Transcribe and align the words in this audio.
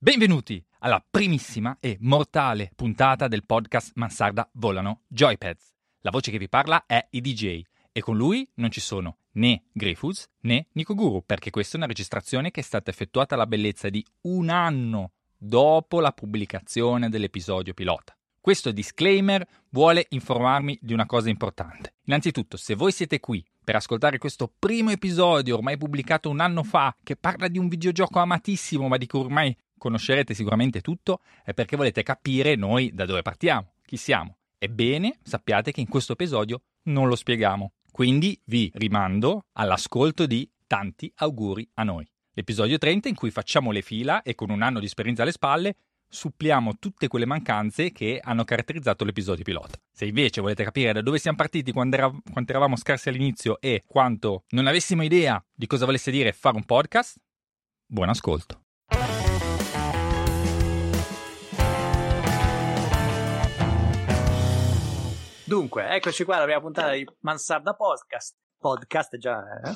Benvenuti 0.00 0.64
alla 0.78 1.04
primissima 1.10 1.78
e 1.80 1.96
mortale 2.02 2.70
puntata 2.76 3.26
del 3.26 3.44
podcast 3.44 3.94
Mansarda 3.96 4.48
Volano 4.52 5.00
Joypads. 5.08 5.72
La 6.02 6.10
voce 6.10 6.30
che 6.30 6.38
vi 6.38 6.48
parla 6.48 6.86
è 6.86 7.04
i 7.10 7.20
DJ 7.20 7.62
e 7.90 8.00
con 8.00 8.16
lui 8.16 8.48
non 8.54 8.70
ci 8.70 8.78
sono 8.78 9.16
né 9.32 9.64
Greyfoods 9.72 10.28
né 10.42 10.68
Nico 10.74 10.94
Guru 10.94 11.24
perché 11.26 11.50
questa 11.50 11.74
è 11.74 11.78
una 11.78 11.88
registrazione 11.88 12.52
che 12.52 12.60
è 12.60 12.62
stata 12.62 12.92
effettuata 12.92 13.34
alla 13.34 13.48
bellezza 13.48 13.88
di 13.88 14.06
un 14.20 14.50
anno 14.50 15.14
dopo 15.36 15.98
la 15.98 16.12
pubblicazione 16.12 17.08
dell'episodio 17.08 17.74
pilota. 17.74 18.16
Questo 18.40 18.70
disclaimer 18.70 19.44
vuole 19.70 20.06
informarmi 20.10 20.78
di 20.80 20.92
una 20.92 21.06
cosa 21.06 21.28
importante. 21.28 21.94
Innanzitutto, 22.04 22.56
se 22.56 22.76
voi 22.76 22.92
siete 22.92 23.18
qui 23.18 23.44
per 23.64 23.74
ascoltare 23.74 24.18
questo 24.18 24.50
primo 24.56 24.90
episodio 24.90 25.56
ormai 25.56 25.76
pubblicato 25.76 26.30
un 26.30 26.38
anno 26.38 26.62
fa 26.62 26.96
che 27.02 27.16
parla 27.16 27.48
di 27.48 27.58
un 27.58 27.66
videogioco 27.66 28.20
amatissimo 28.20 28.86
ma 28.86 28.96
di 28.96 29.06
cui 29.08 29.18
ormai 29.18 29.54
conoscerete 29.78 30.34
sicuramente 30.34 30.80
tutto, 30.80 31.20
è 31.44 31.54
perché 31.54 31.76
volete 31.76 32.02
capire 32.02 32.56
noi 32.56 32.92
da 32.92 33.06
dove 33.06 33.22
partiamo, 33.22 33.72
chi 33.86 33.96
siamo. 33.96 34.36
Ebbene, 34.58 35.18
sappiate 35.22 35.72
che 35.72 35.80
in 35.80 35.88
questo 35.88 36.12
episodio 36.12 36.62
non 36.84 37.08
lo 37.08 37.16
spieghiamo. 37.16 37.72
Quindi 37.90 38.38
vi 38.44 38.70
rimando 38.74 39.46
all'ascolto 39.52 40.26
di 40.26 40.48
tanti 40.66 41.10
auguri 41.16 41.68
a 41.74 41.84
noi. 41.84 42.06
L'episodio 42.32 42.78
30 42.78 43.08
in 43.08 43.14
cui 43.14 43.30
facciamo 43.30 43.72
le 43.72 43.82
fila 43.82 44.22
e 44.22 44.34
con 44.34 44.50
un 44.50 44.62
anno 44.62 44.78
di 44.78 44.86
esperienza 44.86 45.22
alle 45.22 45.32
spalle 45.32 45.76
suppliamo 46.08 46.78
tutte 46.78 47.08
quelle 47.08 47.26
mancanze 47.26 47.92
che 47.92 48.20
hanno 48.22 48.44
caratterizzato 48.44 49.04
l'episodio 49.04 49.44
pilota. 49.44 49.76
Se 49.92 50.06
invece 50.06 50.40
volete 50.40 50.64
capire 50.64 50.92
da 50.92 51.02
dove 51.02 51.18
siamo 51.18 51.36
partiti 51.36 51.72
quando, 51.72 51.96
quando 52.30 52.50
eravamo 52.50 52.76
scarsi 52.76 53.08
all'inizio 53.08 53.60
e 53.60 53.82
quanto 53.86 54.44
non 54.50 54.66
avessimo 54.66 55.02
idea 55.02 55.42
di 55.52 55.66
cosa 55.66 55.84
volesse 55.84 56.10
dire 56.10 56.32
fare 56.32 56.56
un 56.56 56.64
podcast, 56.64 57.16
buon 57.86 58.08
ascolto. 58.08 58.67
Dunque, 65.48 65.88
eccoci 65.88 66.24
qua 66.24 66.36
alla 66.36 66.44
prima 66.44 66.60
puntata 66.60 66.92
di 66.92 67.06
Mansarda 67.20 67.72
Podcast. 67.72 68.36
Podcast, 68.58 69.16
già. 69.16 69.40
Eh? 69.64 69.70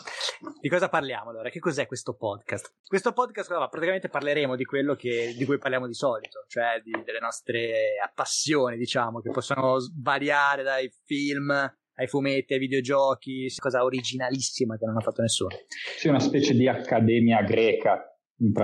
Di 0.61 0.69
cosa 0.69 0.91
parliamo 0.91 1.31
allora? 1.31 1.49
Che 1.49 1.61
cos'è 1.61 1.87
questo 1.87 2.15
podcast? 2.15 2.75
Questo 2.85 3.15
podcast, 3.15 3.51
allora, 3.51 3.69
praticamente 3.69 4.11
parleremo 4.11 4.55
di 4.55 4.67
quello 4.67 4.95
che, 4.95 5.33
di 5.35 5.47
cui 5.47 5.57
parliamo 5.57 5.87
di 5.87 5.95
solito, 5.95 6.45
cioè 6.47 6.83
di, 6.85 6.91
delle 7.03 7.21
nostre 7.21 7.95
passioni, 8.15 8.77
diciamo, 8.77 9.23
che 9.23 9.31
possono 9.31 9.79
variare 9.99 10.63
dai 10.63 10.93
film 11.07 11.51
ai 11.51 12.07
fumetti, 12.07 12.53
ai 12.53 12.59
videogiochi, 12.59 13.51
cosa 13.57 13.83
originalissima 13.83 14.77
che 14.77 14.85
non 14.85 14.99
ha 14.99 15.01
fatto 15.01 15.23
nessuno. 15.23 15.57
Sì, 15.97 16.09
una 16.09 16.21
specie 16.21 16.53
di 16.53 16.69
accademia 16.69 17.41
greca. 17.41 18.15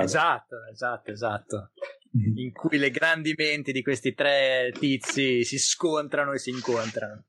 Esatto, 0.02 0.56
esatto, 0.70 1.10
esatto. 1.10 1.70
Mm-hmm. 2.16 2.38
in 2.38 2.52
cui 2.52 2.78
le 2.78 2.90
grandi 2.90 3.34
menti 3.36 3.70
di 3.70 3.82
questi 3.82 4.14
tre 4.14 4.72
tizi 4.78 5.44
si 5.44 5.58
scontrano 5.58 6.32
e 6.32 6.38
si 6.38 6.50
incontrano. 6.50 7.26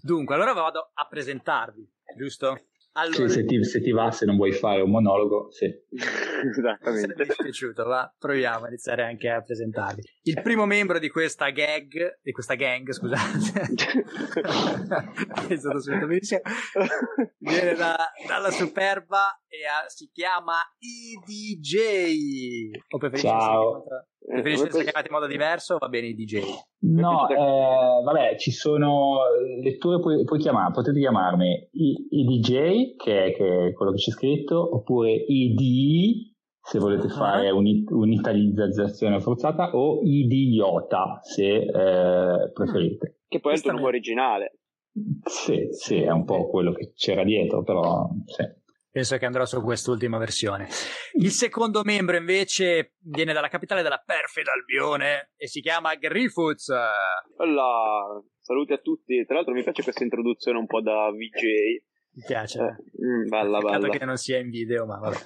Dunque, 0.00 0.34
allora 0.34 0.52
vado 0.52 0.90
a 0.94 1.06
presentarvi, 1.06 1.88
giusto? 2.16 2.66
Allora, 2.98 3.28
sì, 3.28 3.28
se, 3.28 3.44
ti, 3.44 3.62
se, 3.62 3.82
ti, 3.82 3.90
va, 3.90 4.10
se 4.10 4.24
non 4.24 4.36
vuoi 4.36 4.52
fare 4.52 4.80
un 4.80 4.90
monologo, 4.90 5.50
sì. 5.50 5.66
Esattamente. 6.48 7.14
Se 7.14 7.22
è 7.22 7.26
dispiaciuto, 7.26 7.84
va, 7.84 8.10
proviamo 8.18 8.64
a 8.64 8.68
iniziare 8.68 9.02
anche 9.02 9.28
a 9.28 9.42
presentarvi. 9.42 10.00
Il 10.22 10.40
primo 10.40 10.64
membro 10.64 10.98
di 10.98 11.10
questa 11.10 11.50
gag, 11.50 12.20
di 12.22 12.32
questa 12.32 12.54
gang, 12.54 12.90
scusate, 12.90 14.04
è 15.48 15.56
stato 15.56 15.80
subito 15.80 16.06
benissimo, 16.06 16.40
viene 17.36 17.74
da, 17.74 17.98
dalla 18.26 18.50
Superba 18.50 19.42
e 19.46 19.66
ha, 19.66 19.86
si 19.88 20.08
chiama 20.10 20.56
EDJ. 20.78 21.74
O 22.88 22.98
preferisci 22.98 23.26
Ciao. 23.26 23.84
Preferisci 24.26 24.66
essere 24.66 24.82
chiamati 24.82 25.06
in 25.08 25.14
modo 25.14 25.26
diverso 25.26 25.74
o 25.74 25.78
va 25.78 25.88
bene 25.88 26.08
i 26.08 26.14
DJ? 26.14 26.40
No, 26.80 27.28
eh, 27.28 28.02
vabbè, 28.04 28.36
ci 28.36 28.50
sono 28.50 29.20
letture, 29.62 30.00
puoi, 30.00 30.24
puoi 30.24 30.40
chiamare, 30.40 30.72
potete 30.72 30.98
chiamarmi 30.98 31.68
i, 31.72 32.06
i 32.10 32.24
DJ, 32.24 32.96
che 32.96 33.26
è, 33.26 33.32
che 33.32 33.66
è, 33.68 33.72
quello 33.72 33.92
che 33.92 33.98
c'è 33.98 34.10
scritto, 34.10 34.74
oppure 34.74 35.12
ID, 35.12 36.34
se 36.60 36.78
volete 36.78 37.06
uh-huh. 37.06 37.12
fare 37.12 37.50
un, 37.50 37.84
un'italizzazione 37.88 39.20
forzata, 39.20 39.70
o 39.76 40.00
idiota, 40.02 41.20
se 41.22 41.62
eh, 41.62 42.50
preferite. 42.52 43.20
Che 43.28 43.40
poi 43.40 43.52
è 43.52 43.54
il 43.54 43.62
tuo 43.62 43.72
nome 43.72 43.86
originale. 43.86 44.58
Sì, 45.24 45.68
sì, 45.70 46.00
è 46.00 46.10
un 46.10 46.24
po' 46.24 46.48
quello 46.48 46.72
che 46.72 46.92
c'era 46.94 47.22
dietro, 47.22 47.62
però 47.62 48.08
sì 48.24 48.64
penso 48.96 49.18
che 49.18 49.26
andrò 49.26 49.44
su 49.44 49.60
quest'ultima 49.60 50.16
versione. 50.16 50.68
Il 51.20 51.30
secondo 51.30 51.82
membro 51.84 52.16
invece 52.16 52.94
viene 53.00 53.34
dalla 53.34 53.48
capitale 53.48 53.82
della 53.82 54.02
perfida 54.02 54.52
Albione 54.52 55.32
e 55.36 55.48
si 55.48 55.60
chiama 55.60 55.96
Griffoots. 55.96 56.72
Hola, 57.36 58.22
saluti 58.40 58.72
a 58.72 58.78
tutti. 58.78 59.22
Tra 59.26 59.34
l'altro 59.34 59.52
mi 59.52 59.62
piace 59.62 59.82
questa 59.82 60.02
introduzione 60.02 60.56
un 60.56 60.64
po' 60.64 60.80
da 60.80 61.10
VJ. 61.10 61.42
Mi 62.12 62.22
piace. 62.26 62.58
Eh, 62.58 63.04
mm, 63.04 63.28
bella, 63.28 63.58
bella. 63.58 63.88
che 63.90 64.06
non 64.06 64.16
sia 64.16 64.38
in 64.38 64.48
video, 64.48 64.86
ma 64.86 64.96
vabbè. 64.96 65.16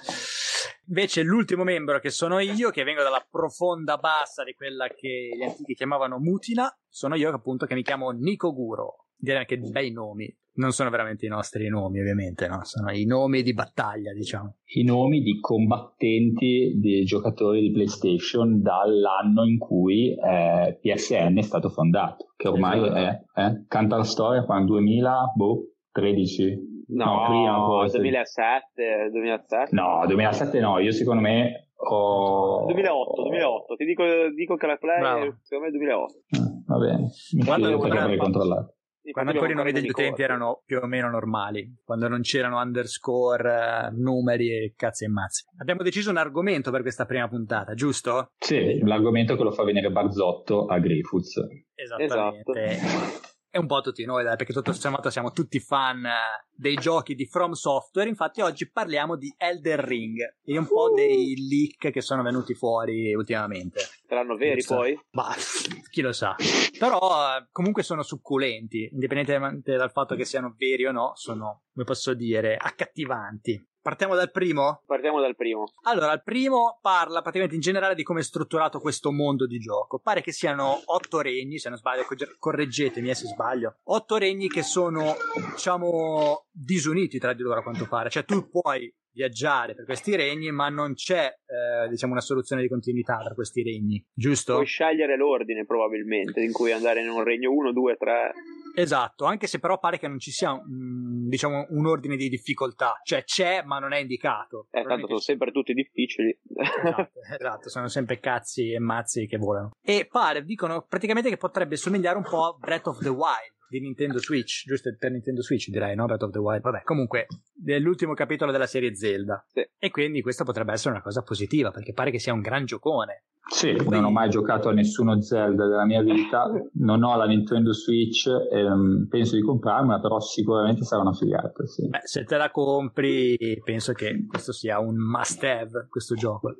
Invece 0.87 1.23
l'ultimo 1.23 1.63
membro 1.63 1.99
che 1.99 2.09
sono 2.09 2.39
io, 2.39 2.71
che 2.71 2.83
vengo 2.83 3.03
dalla 3.03 3.25
profonda 3.29 3.95
bassa 3.95 4.43
di 4.43 4.51
quella 4.51 4.89
che 4.89 5.29
gli 5.33 5.43
antichi 5.43 5.75
chiamavano 5.75 6.19
Mutina, 6.19 6.69
sono 6.89 7.15
io 7.15 7.33
appunto 7.33 7.65
che 7.65 7.75
mi 7.75 7.83
chiamo 7.83 8.09
Nico 8.09 8.51
Guro. 8.53 9.05
Direi 9.21 9.41
anche 9.41 9.57
bei 9.57 9.91
nomi 9.91 10.35
non 10.53 10.71
sono 10.71 10.89
veramente 10.89 11.25
i 11.25 11.29
nostri 11.29 11.69
nomi, 11.69 11.99
ovviamente, 11.99 12.47
no? 12.47 12.63
sono 12.63 12.91
i 12.91 13.05
nomi 13.05 13.41
di 13.41 13.53
battaglia, 13.53 14.11
diciamo. 14.11 14.57
I 14.73 14.83
nomi 14.83 15.21
di 15.21 15.39
combattenti 15.39 16.77
dei 16.77 17.03
giocatori 17.03 17.61
di 17.61 17.71
PlayStation 17.71 18.61
dall'anno 18.61 19.45
in 19.45 19.57
cui 19.57 20.13
eh, 20.13 20.77
PSN 20.81 21.37
è 21.37 21.41
stato 21.41 21.69
fondato, 21.69 22.33
che 22.35 22.49
ormai 22.49 22.81
esatto. 22.81 22.95
è, 22.95 23.45
eh, 23.45 23.65
canta 23.67 23.97
la 23.97 24.03
storia 24.03 24.43
quando 24.43 24.73
2000, 24.73 25.31
boh, 25.35 25.71
13. 25.91 26.69
No, 26.93 27.05
no 27.05 27.25
prima 27.27 27.55
forse. 27.65 27.97
2007, 27.99 29.09
2007. 29.11 29.75
No, 29.75 30.03
2007 30.05 30.59
no, 30.59 30.79
io 30.79 30.91
secondo 30.91 31.21
me 31.21 31.69
ho... 31.75 32.65
2008, 32.65 33.21
2008, 33.21 33.75
ti 33.75 33.85
dico, 33.85 34.03
dico 34.35 34.55
che 34.55 34.67
la 34.67 34.75
play 34.75 34.99
Bravo. 34.99 35.37
secondo 35.41 35.63
me 35.63 35.67
è 35.67 35.71
2008. 35.71 36.13
Eh, 36.27 36.63
va 36.67 36.77
bene, 36.77 37.07
mi 37.35 37.45
Quando 37.45 37.77
perché 37.77 37.97
avrei 37.97 38.17
controllato 38.17 38.75
quando 39.11 39.31
ancora 39.31 39.51
i 39.51 39.55
nomi 39.55 39.71
degli 39.71 39.89
utenti 39.89 40.21
erano 40.21 40.61
più 40.65 40.79
o 40.81 40.85
meno 40.85 41.09
normali, 41.09 41.77
quando 41.83 42.07
non 42.07 42.21
c'erano 42.21 42.59
underscore, 42.59 43.89
uh, 43.89 44.01
numeri 44.01 44.49
e 44.49 44.73
cazzi 44.75 45.05
e 45.05 45.07
mazzi. 45.07 45.43
Abbiamo 45.57 45.83
deciso 45.83 46.09
un 46.09 46.17
argomento 46.17 46.71
per 46.71 46.81
questa 46.81 47.05
prima 47.05 47.27
puntata, 47.27 47.73
giusto? 47.73 48.31
Sì, 48.37 48.79
l'argomento 48.83 49.35
che 49.35 49.43
lo 49.43 49.51
fa 49.51 49.63
venire 49.63 49.89
Barzotto 49.89 50.65
a 50.65 50.79
Greyfoods. 50.79 51.47
Esattamente. 51.73 52.63
Esatto 52.63 53.29
è 53.51 53.57
un 53.57 53.67
po' 53.67 53.81
tutti 53.81 54.05
noi, 54.05 54.23
dai, 54.23 54.37
perché 54.37 54.53
tutto 54.53 54.71
sommato 54.71 55.09
siamo 55.09 55.33
tutti 55.33 55.59
fan 55.59 56.05
eh, 56.05 56.11
dei 56.55 56.75
giochi 56.75 57.15
di 57.15 57.25
From 57.25 57.51
Software. 57.51 58.07
Infatti, 58.07 58.39
oggi 58.39 58.71
parliamo 58.71 59.17
di 59.17 59.31
Elder 59.37 59.77
Ring 59.77 60.19
e 60.41 60.57
un 60.57 60.65
po' 60.65 60.89
dei 60.95 61.35
leak 61.35 61.91
che 61.91 61.99
sono 61.99 62.23
venuti 62.23 62.53
fuori 62.53 63.13
ultimamente. 63.13 63.81
Saranno 64.11 64.35
veri 64.35 64.61
poi? 64.61 64.99
Bah, 65.09 65.33
chi 65.89 66.01
lo 66.01 66.11
sa. 66.11 66.35
Però 66.77 67.37
eh, 67.37 67.47
comunque 67.49 67.81
sono 67.81 68.03
succulenti, 68.03 68.89
indipendentemente 68.91 69.77
dal 69.77 69.89
fatto 69.89 70.15
che 70.15 70.25
siano 70.25 70.53
veri 70.57 70.85
o 70.85 70.91
no, 70.91 71.13
sono, 71.15 71.61
come 71.71 71.85
posso 71.85 72.13
dire, 72.13 72.57
accattivanti. 72.57 73.65
Partiamo 73.81 74.13
dal 74.13 74.29
primo? 74.29 74.81
Partiamo 74.85 75.21
dal 75.21 75.37
primo. 75.37 75.63
Allora, 75.83 76.11
il 76.11 76.23
primo 76.23 76.77
parla 76.81 77.21
praticamente 77.21 77.55
in 77.55 77.61
generale 77.61 77.95
di 77.95 78.03
come 78.03 78.19
è 78.19 78.23
strutturato 78.23 78.81
questo 78.81 79.13
mondo 79.13 79.47
di 79.47 79.59
gioco. 79.59 79.99
Pare 79.99 80.21
che 80.21 80.33
siano 80.33 80.81
otto 80.87 81.21
regni, 81.21 81.57
se 81.57 81.69
non 81.69 81.77
sbaglio, 81.77 82.03
correggetemi 82.37 83.09
eh, 83.09 83.15
se 83.15 83.27
sbaglio. 83.27 83.77
Otto 83.83 84.17
regni 84.17 84.49
che 84.49 84.61
sono, 84.61 85.15
diciamo, 85.53 86.47
disuniti 86.51 87.17
tra 87.17 87.31
di 87.31 87.43
loro 87.43 87.61
a 87.61 87.63
quanto 87.63 87.87
pare. 87.87 88.09
Cioè, 88.09 88.25
tu 88.25 88.49
puoi 88.49 88.93
viaggiare 89.13 89.75
per 89.75 89.85
questi 89.85 90.15
regni, 90.15 90.51
ma 90.51 90.69
non 90.69 90.93
c'è, 90.93 91.25
eh, 91.25 91.89
diciamo, 91.89 92.13
una 92.13 92.21
soluzione 92.21 92.61
di 92.61 92.67
continuità 92.67 93.17
tra 93.23 93.33
questi 93.33 93.63
regni, 93.63 94.03
giusto? 94.13 94.53
Puoi 94.53 94.65
scegliere 94.65 95.17
l'ordine, 95.17 95.65
probabilmente, 95.65 96.41
in 96.41 96.51
cui 96.51 96.71
andare 96.71 97.01
in 97.01 97.09
un 97.09 97.23
regno 97.23 97.51
1, 97.51 97.71
2, 97.71 97.95
3. 97.97 98.31
Esatto, 98.73 99.25
anche 99.25 99.47
se 99.47 99.59
però 99.59 99.79
pare 99.79 99.99
che 99.99 100.07
non 100.07 100.17
ci 100.17 100.31
sia 100.31 100.53
un, 100.53 101.27
diciamo, 101.27 101.67
un 101.69 101.85
ordine 101.85 102.15
di 102.15 102.29
difficoltà, 102.29 102.99
cioè 103.03 103.23
c'è 103.23 103.63
ma 103.63 103.79
non 103.79 103.93
è 103.93 103.97
indicato. 103.97 104.67
Eh, 104.71 104.83
tanto 104.83 105.07
sono 105.07 105.19
sempre 105.19 105.51
tutti 105.51 105.73
difficili. 105.73 106.37
Esatto, 106.55 107.11
esatto, 107.37 107.69
sono 107.69 107.87
sempre 107.87 108.19
cazzi 108.19 108.71
e 108.71 108.79
mazzi 108.79 109.27
che 109.27 109.37
volano. 109.37 109.71
E 109.81 110.07
pare, 110.09 110.43
dicono 110.43 110.85
praticamente 110.87 111.29
che 111.29 111.37
potrebbe 111.37 111.75
somigliare 111.75 112.17
un 112.17 112.23
po' 112.23 112.45
a 112.45 112.55
Breath 112.57 112.87
of 112.87 112.99
the 112.99 113.09
Wild 113.09 113.59
di 113.71 113.79
Nintendo 113.79 114.19
Switch, 114.19 114.65
giusto 114.65 114.93
per 114.99 115.11
Nintendo 115.11 115.41
Switch 115.41 115.69
direi, 115.69 115.95
no? 115.95 116.05
Breath 116.05 116.23
of 116.23 116.31
the 116.31 116.39
Wild. 116.39 116.61
Vabbè, 116.61 116.83
comunque, 116.83 117.27
dell'ultimo 117.53 118.13
capitolo 118.13 118.51
della 118.51 118.67
serie 118.67 118.93
Zelda. 118.95 119.45
Sì. 119.47 119.65
E 119.79 119.89
quindi 119.91 120.21
questo 120.21 120.43
potrebbe 120.43 120.73
essere 120.73 120.89
una 120.91 121.01
cosa 121.01 121.21
positiva, 121.21 121.71
perché 121.71 121.93
pare 121.93 122.11
che 122.11 122.19
sia 122.19 122.33
un 122.33 122.41
gran 122.41 122.65
giocone. 122.65 123.23
Sì, 123.47 123.73
Poi... 123.73 123.87
non 123.87 124.03
ho 124.03 124.11
mai 124.11 124.29
giocato 124.29 124.67
a 124.67 124.73
nessuno 124.73 125.21
Zelda 125.21 125.67
della 125.67 125.85
mia 125.85 126.01
vita, 126.01 126.51
non 126.73 127.01
ho 127.03 127.15
la 127.15 127.25
Nintendo 127.25 127.71
Switch, 127.71 128.27
ehm, 128.27 129.07
penso 129.09 129.35
di 129.35 129.41
comprarmela, 129.41 130.01
però 130.01 130.19
sicuramente 130.19 130.83
sarà 130.83 131.01
una 131.03 131.13
figata. 131.13 131.65
Sì. 131.65 131.87
Beh, 131.87 132.01
se 132.03 132.25
te 132.25 132.35
la 132.35 132.51
compri, 132.51 133.61
penso 133.63 133.93
che 133.93 134.25
questo 134.27 134.51
sia 134.51 134.79
un 134.79 134.97
must 134.97 135.43
have, 135.45 135.87
questo 135.89 136.15
gioco 136.15 136.55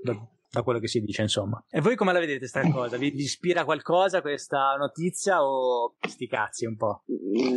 da 0.51 0.63
quello 0.63 0.79
che 0.79 0.87
si 0.87 0.99
dice, 0.99 1.21
insomma. 1.21 1.63
E 1.69 1.79
voi 1.79 1.95
come 1.95 2.11
la 2.11 2.19
vedete 2.19 2.45
sta 2.45 2.61
cosa? 2.69 2.97
Vi, 2.97 3.11
vi 3.11 3.23
ispira 3.23 3.63
qualcosa 3.63 4.21
questa 4.21 4.75
notizia 4.77 5.43
o 5.43 5.95
sti 5.99 6.27
cazzi 6.27 6.65
un 6.65 6.75
po'? 6.75 7.03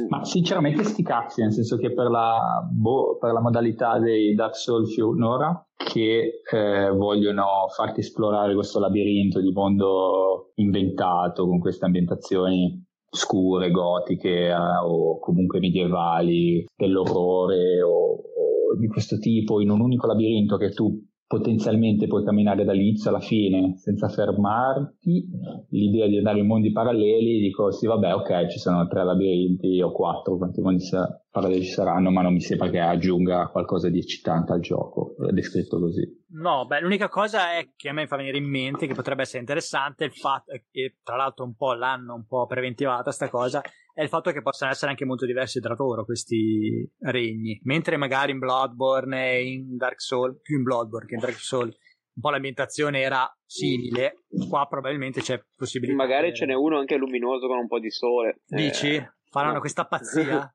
Ma 0.09 0.25
sinceramente 0.25 0.85
sti 0.85 1.03
cazzi, 1.03 1.43
nel 1.43 1.53
senso 1.53 1.77
che 1.77 1.93
per 1.93 2.09
la, 2.09 2.65
boh, 2.71 3.19
per 3.19 3.33
la 3.33 3.41
modalità 3.41 3.99
dei 3.99 4.35
Dark 4.35 4.55
Souls 4.55 4.95
finora 4.95 5.67
che 5.77 6.41
eh, 6.51 6.91
vogliono 6.91 7.67
farti 7.75 8.01
esplorare 8.01 8.55
questo 8.55 8.79
labirinto 8.79 9.41
di 9.41 9.51
mondo 9.51 10.53
inventato 10.55 11.47
con 11.47 11.59
queste 11.59 11.87
ambientazioni 11.87 12.81
scure, 13.11 13.71
gotiche 13.73 14.47
eh, 14.47 14.55
o 14.55 15.19
comunque 15.19 15.59
medievali, 15.59 16.65
dell'orrore 16.77 17.83
o, 17.83 17.91
o 17.91 18.77
di 18.79 18.87
questo 18.87 19.19
tipo 19.19 19.61
in 19.61 19.71
un 19.71 19.81
unico 19.81 20.07
labirinto 20.07 20.57
che 20.57 20.71
tu 20.71 20.97
potenzialmente 21.27 22.07
puoi 22.07 22.25
camminare 22.25 22.65
dall'inizio 22.65 23.11
alla 23.11 23.21
fine 23.21 23.77
senza 23.77 24.09
fermarti, 24.09 25.27
l'idea 25.71 26.07
di 26.07 26.19
andare 26.19 26.41
in 26.41 26.47
mondi 26.47 26.71
paralleli, 26.71 27.41
dico 27.41 27.71
sì 27.71 27.87
vabbè 27.87 28.15
ok 28.15 28.47
ci 28.49 28.59
sono 28.59 28.87
tre 28.87 29.05
labirinti 29.05 29.81
o 29.81 29.91
quattro, 29.91 30.37
quanti 30.37 30.61
mondi 30.61 30.85
paralleli 31.31 31.65
ci 31.65 31.73
saranno, 31.73 32.11
ma 32.11 32.23
non 32.23 32.35
mi 32.35 32.41
sembra 32.41 32.69
che 32.69 32.79
aggiunga 32.79 33.49
qualcosa 33.49 33.89
di 33.89 33.99
eccitante 33.99 34.53
al 34.53 34.61
gioco, 34.61 35.17
è 35.29 35.33
descritto 35.33 35.81
così. 35.81 36.23
No, 36.35 36.67
beh, 36.67 36.81
l'unica 36.81 37.09
cosa 37.09 37.57
è 37.57 37.69
che 37.75 37.89
a 37.89 37.93
me 37.93 38.07
fa 38.07 38.17
venire 38.17 38.39
in 38.39 38.49
mente 38.49 38.87
che 38.87 38.95
potrebbe 38.95 39.23
essere 39.23 39.41
interessante 39.41 40.05
il 40.05 40.13
fatto, 40.13 40.53
e 40.53 40.97
tra 41.03 41.17
l'altro 41.17 41.45
un 41.45 41.55
po' 41.55 41.75
l'hanno 41.75 42.15
un 42.15 42.27
po' 42.27 42.47
preventivata 42.47 43.11
sta 43.11 43.29
cosa, 43.29 43.63
è 43.95 44.03
il 44.03 44.09
fatto 44.09 44.33
che 44.33 44.43
possano 44.43 44.73
essere 44.73 44.91
anche 44.91 45.05
molto 45.05 45.25
diversi 45.25 45.61
tra 45.61 45.75
loro 45.79 46.05
questi 46.05 46.85
regni. 46.99 47.61
Mentre 47.63 47.97
magari 47.97 48.33
in 48.33 48.41
Bloodborne 48.41 49.31
e 49.31 49.47
in 49.47 49.77
Dark 49.77 50.01
Souls, 50.01 50.41
più 50.43 50.57
in 50.57 50.65
Bloodborne 50.65 51.07
che 51.07 51.15
in 51.15 51.21
Dark 51.21 51.39
Souls, 51.39 51.77
un 52.15 52.23
po' 52.23 52.31
l'ambientazione 52.31 53.01
era 53.01 53.33
simile, 53.47 54.25
qua 54.49 54.67
probabilmente 54.67 55.21
c'è 55.21 55.41
possibilità. 55.57 55.97
Magari 55.97 56.31
di... 56.31 56.37
ce 56.37 56.47
n'è 56.47 56.55
uno 56.55 56.79
anche 56.79 56.97
luminoso 56.97 57.47
con 57.47 57.59
un 57.59 57.69
po' 57.69 57.79
di 57.79 57.91
sole. 57.91 58.41
Dici? 58.47 58.95
Eh, 58.95 59.14
Faranno 59.35 59.55
no. 59.55 59.61
questa 59.61 59.85
pazzia? 59.85 60.55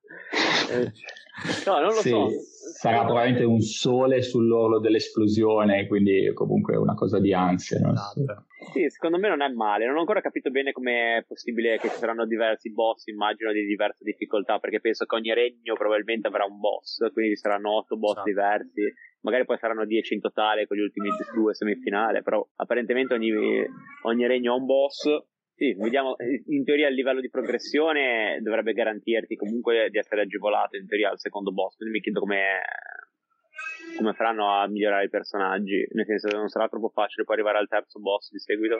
Eh, 0.71 0.91
no, 1.65 1.79
non 1.79 1.87
lo 1.87 1.99
sì, 1.99 2.09
so. 2.09 2.29
Sarà 2.79 3.03
probabilmente 3.03 3.43
un 3.43 3.59
sole 3.59 4.21
sull'orlo 4.21 4.79
dell'esplosione, 4.79 5.85
quindi 5.85 6.31
comunque 6.33 6.77
una 6.77 6.93
cosa 6.93 7.19
di 7.19 7.33
ansia. 7.33 7.77
No? 7.79 7.91
Esatto. 7.91 8.45
Sì, 8.71 8.89
secondo 8.89 9.19
me 9.19 9.27
non 9.27 9.41
è 9.41 9.49
male. 9.49 9.85
Non 9.85 9.97
ho 9.97 9.99
ancora 9.99 10.21
capito 10.21 10.49
bene 10.49 10.71
come 10.71 11.17
è 11.17 11.25
possibile 11.27 11.77
che 11.77 11.89
ci 11.89 11.97
saranno 11.97 12.25
diversi 12.25 12.71
boss, 12.71 13.07
immagino 13.07 13.51
di 13.51 13.65
diverse 13.65 14.05
difficoltà, 14.05 14.59
perché 14.59 14.79
penso 14.79 15.03
che 15.03 15.15
ogni 15.15 15.33
regno 15.33 15.73
probabilmente 15.73 16.29
avrà 16.29 16.45
un 16.45 16.57
boss, 16.57 16.99
quindi 17.11 17.35
ci 17.35 17.41
saranno 17.41 17.75
otto 17.75 17.97
boss 17.97 18.11
esatto. 18.11 18.29
diversi. 18.29 18.81
Magari 19.23 19.43
poi 19.43 19.57
saranno 19.57 19.85
dieci 19.85 20.13
in 20.13 20.21
totale 20.21 20.67
con 20.67 20.77
gli 20.77 20.81
ultimi 20.81 21.09
due 21.33 21.53
semifinali, 21.53 22.23
però 22.23 22.47
apparentemente 22.55 23.13
ogni, 23.13 23.33
ogni 24.03 24.25
regno 24.25 24.53
ha 24.53 24.55
un 24.55 24.65
boss 24.65 25.03
sì, 25.59 25.73
vediamo, 25.73 26.15
in 26.47 26.63
teoria 26.63 26.87
il 26.87 26.95
livello 26.95 27.19
di 27.19 27.29
progressione 27.29 28.39
dovrebbe 28.41 28.71
garantirti 28.71 29.35
comunque 29.35 29.89
di 29.89 29.97
essere 29.97 30.21
agevolato 30.21 30.77
in 30.77 30.87
teoria 30.87 31.09
al 31.09 31.19
secondo 31.19 31.51
boss, 31.51 31.75
quindi 31.75 31.95
mi 31.95 32.01
chiedo 32.01 32.21
come, 32.21 32.61
come 33.97 34.13
faranno 34.13 34.53
a 34.53 34.69
migliorare 34.69 35.03
i 35.03 35.09
personaggi, 35.09 35.85
nel 35.91 36.05
senso 36.05 36.29
che 36.29 36.37
non 36.37 36.47
sarà 36.47 36.69
troppo 36.69 36.87
facile 36.87 37.25
poi 37.25 37.35
arrivare 37.35 37.57
al 37.57 37.67
terzo 37.67 37.99
boss 37.99 38.31
di 38.31 38.39
seguito. 38.39 38.79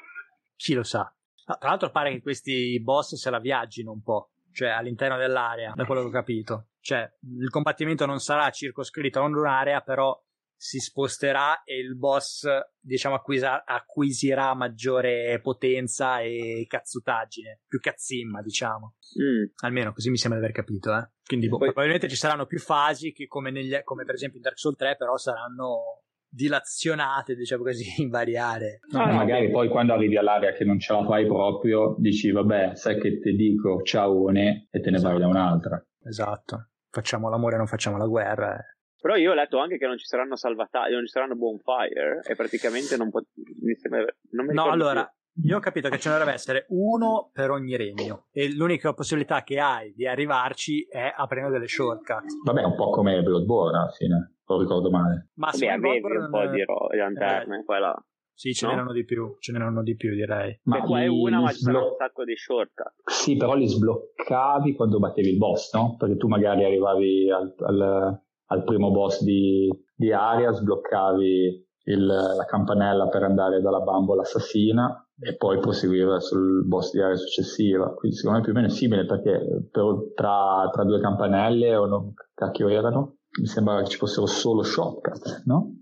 Chi 0.56 0.74
lo 0.74 0.84
sa. 0.84 1.14
tra 1.44 1.68
l'altro 1.68 1.92
pare 1.92 2.12
che 2.14 2.22
questi 2.22 2.82
boss 2.82 3.16
se 3.16 3.30
la 3.30 3.40
viaggino 3.40 3.92
un 3.92 4.02
po', 4.02 4.30
cioè 4.54 4.70
all'interno 4.70 5.18
dell'area, 5.18 5.74
da 5.76 5.84
quello 5.84 6.00
che 6.04 6.08
ho 6.08 6.12
capito. 6.12 6.68
Cioè, 6.80 7.12
il 7.42 7.50
combattimento 7.50 8.06
non 8.06 8.20
sarà 8.20 8.50
circoscritto 8.52 9.20
a 9.20 9.24
un'area, 9.24 9.82
però 9.82 10.18
si 10.62 10.80
sposterà 10.80 11.64
e 11.64 11.80
il 11.80 11.96
boss, 11.96 12.46
diciamo, 12.78 13.16
acquisa- 13.16 13.64
acquisirà 13.64 14.54
maggiore 14.54 15.40
potenza 15.42 16.20
e 16.20 16.66
cazzutaggine, 16.68 17.62
più 17.66 17.80
cazzimma, 17.80 18.42
diciamo. 18.42 18.96
Mm. 19.24 19.46
Almeno 19.64 19.94
così 19.94 20.10
mi 20.10 20.18
sembra 20.18 20.38
di 20.38 20.46
aver 20.46 20.56
capito, 20.58 20.94
eh. 20.94 21.10
Quindi 21.26 21.48
boh, 21.48 21.60
Poi... 21.60 21.68
probabilmente 21.68 22.10
ci 22.10 22.18
saranno 22.18 22.46
più 22.46 22.60
fasi 22.60 23.14
che 23.14 23.28
come, 23.28 23.52
negli, 23.52 23.74
come 23.86 24.04
per 24.04 24.16
esempio 24.16 24.38
in 24.38 24.44
Dark 24.44 24.60
Souls 24.60 24.76
3, 24.76 24.98
però 24.98 25.16
saranno 25.16 26.02
dilazionate, 26.28 27.36
diciamo 27.36 27.64
così, 27.64 27.86
in 28.04 28.10
varie 28.10 28.38
aree. 28.38 28.80
No, 28.92 29.06
no, 29.06 29.14
magari 29.14 29.50
poi 29.50 29.70
quando 29.70 29.94
arrivi 29.94 30.18
all'area 30.18 30.52
che 30.52 30.66
non 30.66 30.78
ce 30.78 30.92
la 30.92 31.06
fai 31.06 31.26
proprio, 31.26 31.96
dici 32.00 32.32
vabbè, 32.32 32.76
sai 32.76 33.00
che 33.00 33.18
ti 33.22 33.34
dico 33.34 33.82
ciao 33.84 34.30
e 34.30 34.68
te 34.72 34.90
ne 34.90 34.98
esatto. 34.98 35.14
vai 35.14 35.22
da 35.22 35.28
un'altra. 35.28 35.88
Esatto. 36.04 36.72
Facciamo 36.92 37.30
l'amore, 37.30 37.56
non 37.56 37.68
facciamo 37.68 37.96
la 37.96 38.08
guerra. 38.08 38.58
Eh. 38.58 38.78
Però 39.02 39.16
io 39.16 39.32
ho 39.32 39.34
letto 39.34 39.60
anche 39.60 39.78
che 39.78 39.88
non 39.88 39.98
ci 39.98 40.06
saranno 40.06 40.36
salvataggi, 40.36 40.94
non 40.94 41.06
ci 41.06 41.12
saranno 41.12 41.36
bonfire 41.36 42.22
e 42.28 42.36
praticamente 42.36 42.98
non, 42.98 43.10
pot- 43.10 43.30
mi 43.62 43.74
sembra, 43.76 44.06
non 44.32 44.46
mi 44.46 44.54
No, 44.54 44.70
allora, 44.70 45.10
più. 45.32 45.50
io 45.50 45.58
ho 45.58 45.60
capito 45.62 45.88
che 45.88 45.98
ce 46.00 46.10
ne 46.10 46.16
dovrebbe 46.16 46.36
essere 46.36 46.66
uno 46.70 47.30
per 47.32 47.50
ogni 47.52 47.78
regno 47.78 48.28
e 48.32 48.54
l'unica 48.54 48.94
possibilità 48.94 49.44
che 49.44 49.60
hai 49.60 49.94
di 49.94 50.06
arrivarci 50.06 50.86
è 50.90 51.14
aprendo 51.16 51.50
delle 51.50 51.68
shortcut. 51.68 52.24
Vabbè, 52.44 52.64
un 52.64 52.76
po' 52.76 52.90
come 52.90 53.22
Bloodborne 53.22 53.78
alla 53.78 53.92
fine, 53.92 54.36
lo 54.46 54.60
ricordo 54.60 54.90
male. 54.90 55.30
Ma 55.36 55.50
Vabbè, 55.52 55.68
avevi 55.68 56.18
un 56.18 56.30
po' 56.30 56.46
di 56.48 56.64
ro- 56.64 56.90
lanterne, 56.92 57.60
eh, 57.60 57.64
qua 57.64 57.80
là. 57.80 58.04
Sì, 58.34 58.54
ce 58.54 58.66
no? 58.66 58.72
n'erano 58.72 58.94
di 58.94 59.04
più, 59.04 59.36
ce 59.40 59.52
n'erano 59.52 59.82
di 59.84 59.96
più 59.96 60.14
direi. 60.14 60.60
Ma 60.64 60.80
qua 60.82 61.02
è 61.02 61.08
una, 61.08 61.42
ma 61.42 61.52
ci 61.52 61.60
sono 61.60 61.90
un 61.90 61.96
sacco 61.98 62.24
di 62.24 62.36
shortcut. 62.38 62.94
Sì, 63.06 63.36
però 63.36 63.54
li 63.54 63.68
sbloccavi 63.68 64.76
quando 64.76 65.00
battevi 65.00 65.30
il 65.30 65.38
boss, 65.38 65.74
no? 65.74 65.96
Perché 65.98 66.16
tu 66.16 66.28
magari 66.30 66.64
arrivavi 66.64 67.30
al, 67.32 67.54
al 67.60 68.22
al 68.52 68.64
primo 68.64 68.92
boss 68.92 69.24
di, 69.24 69.70
di 69.96 70.12
Aria, 70.12 70.52
sbloccavi 70.52 71.68
il, 71.90 72.06
la 72.06 72.46
campanella 72.48 73.08
per 73.08 73.24
andare 73.24 73.62
dalla 73.62 73.80
bambola 73.80 74.22
assassina 74.22 75.04
e 75.20 75.36
poi 75.36 75.60
proseguire 75.60 76.20
sul 76.22 76.66
boss 76.66 76.92
di 76.92 77.02
area 77.02 77.16
successiva. 77.16 77.94
Quindi 77.94 78.18
secondo 78.18 78.38
me 78.38 78.44
più 78.44 78.54
o 78.54 78.56
meno 78.56 78.68
è 78.68 78.76
simile 78.76 79.06
perché 79.06 79.68
per, 79.72 79.84
tra, 80.16 80.70
tra, 80.72 80.84
due 80.84 81.02
campanelle 81.02 81.76
o 81.76 81.86
non, 81.86 82.14
cacchio 82.34 82.70
erano, 82.70 83.18
mi 83.40 83.48
sembra 83.48 83.82
che 83.82 83.90
ci 83.90 83.98
fossero 83.98 84.26
solo 84.26 84.64
shortcut, 84.64 85.44
no? 85.46 85.74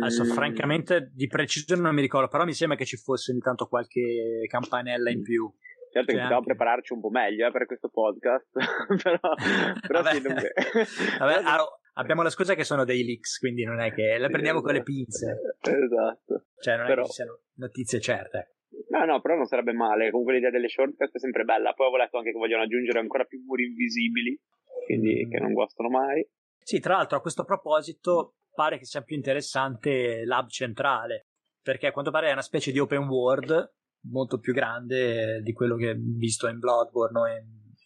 Adesso 0.00 0.24
francamente 0.24 1.10
di 1.12 1.26
preciso 1.26 1.74
non 1.74 1.94
mi 1.94 2.00
ricordo, 2.00 2.28
però 2.28 2.44
mi 2.44 2.54
sembra 2.54 2.76
che 2.76 2.86
ci 2.86 2.96
fosse 2.96 3.32
intanto 3.32 3.66
qualche 3.66 4.46
campanella 4.48 5.10
in 5.10 5.22
più. 5.22 5.52
Certo 5.90 6.12
che 6.12 6.18
dobbiamo 6.18 6.36
anche... 6.36 6.54
prepararci 6.54 6.92
un 6.92 7.00
po' 7.00 7.10
meglio 7.10 7.46
eh, 7.46 7.50
per 7.50 7.66
questo 7.66 7.88
podcast, 7.88 8.50
però, 9.02 9.18
però 9.86 10.02
Vabbè. 10.02 10.14
sì, 10.14 10.22
non... 10.22 10.34
Vabbè, 11.18 11.34
allora, 11.34 11.80
abbiamo 11.94 12.22
la 12.22 12.30
scusa 12.30 12.54
che 12.54 12.64
sono 12.64 12.84
dei 12.84 13.04
leaks, 13.04 13.38
quindi 13.38 13.64
non 13.64 13.80
è 13.80 13.92
che 13.92 14.16
le 14.18 14.28
prendiamo 14.28 14.60
con 14.60 14.72
le 14.72 14.82
pinze. 14.82 15.56
Esatto. 15.60 16.46
Cioè, 16.60 16.76
non 16.76 16.86
però... 16.86 17.02
è 17.02 17.06
che 17.06 17.12
siano 17.12 17.40
notizie 17.54 18.00
certe. 18.00 18.54
No, 18.90 19.04
no, 19.04 19.20
però 19.20 19.34
non 19.34 19.46
sarebbe 19.46 19.72
male. 19.72 20.10
Comunque 20.10 20.34
l'idea 20.34 20.50
delle 20.50 20.68
shortcut 20.68 21.12
è 21.12 21.18
sempre 21.18 21.44
bella. 21.44 21.72
Poi 21.72 21.86
avevo 21.86 22.02
letto 22.02 22.18
anche 22.18 22.30
che 22.30 22.38
vogliono 22.38 22.62
aggiungere 22.62 23.00
ancora 23.00 23.24
più 23.24 23.42
muri 23.44 23.64
invisibili, 23.66 24.38
quindi 24.86 25.26
mm. 25.26 25.30
che 25.30 25.38
non 25.40 25.52
guastano 25.52 25.88
mai. 25.88 26.26
Sì, 26.58 26.78
tra 26.78 26.96
l'altro 26.96 27.18
a 27.18 27.20
questo 27.20 27.44
proposito 27.44 28.36
pare 28.52 28.78
che 28.78 28.84
sia 28.84 29.02
più 29.02 29.16
interessante 29.16 30.24
l'hub 30.24 30.48
centrale, 30.48 31.26
perché 31.62 31.88
a 31.88 31.92
quanto 31.92 32.10
pare 32.10 32.28
è 32.28 32.32
una 32.32 32.42
specie 32.42 32.70
di 32.72 32.78
open 32.78 33.08
world 33.08 33.74
molto 34.08 34.38
più 34.38 34.52
grande 34.52 35.40
di 35.42 35.52
quello 35.52 35.76
che 35.76 35.94
visto 35.96 36.48
in 36.48 36.58
Bloodborne 36.58 37.18
o 37.18 37.26
in, 37.26 37.44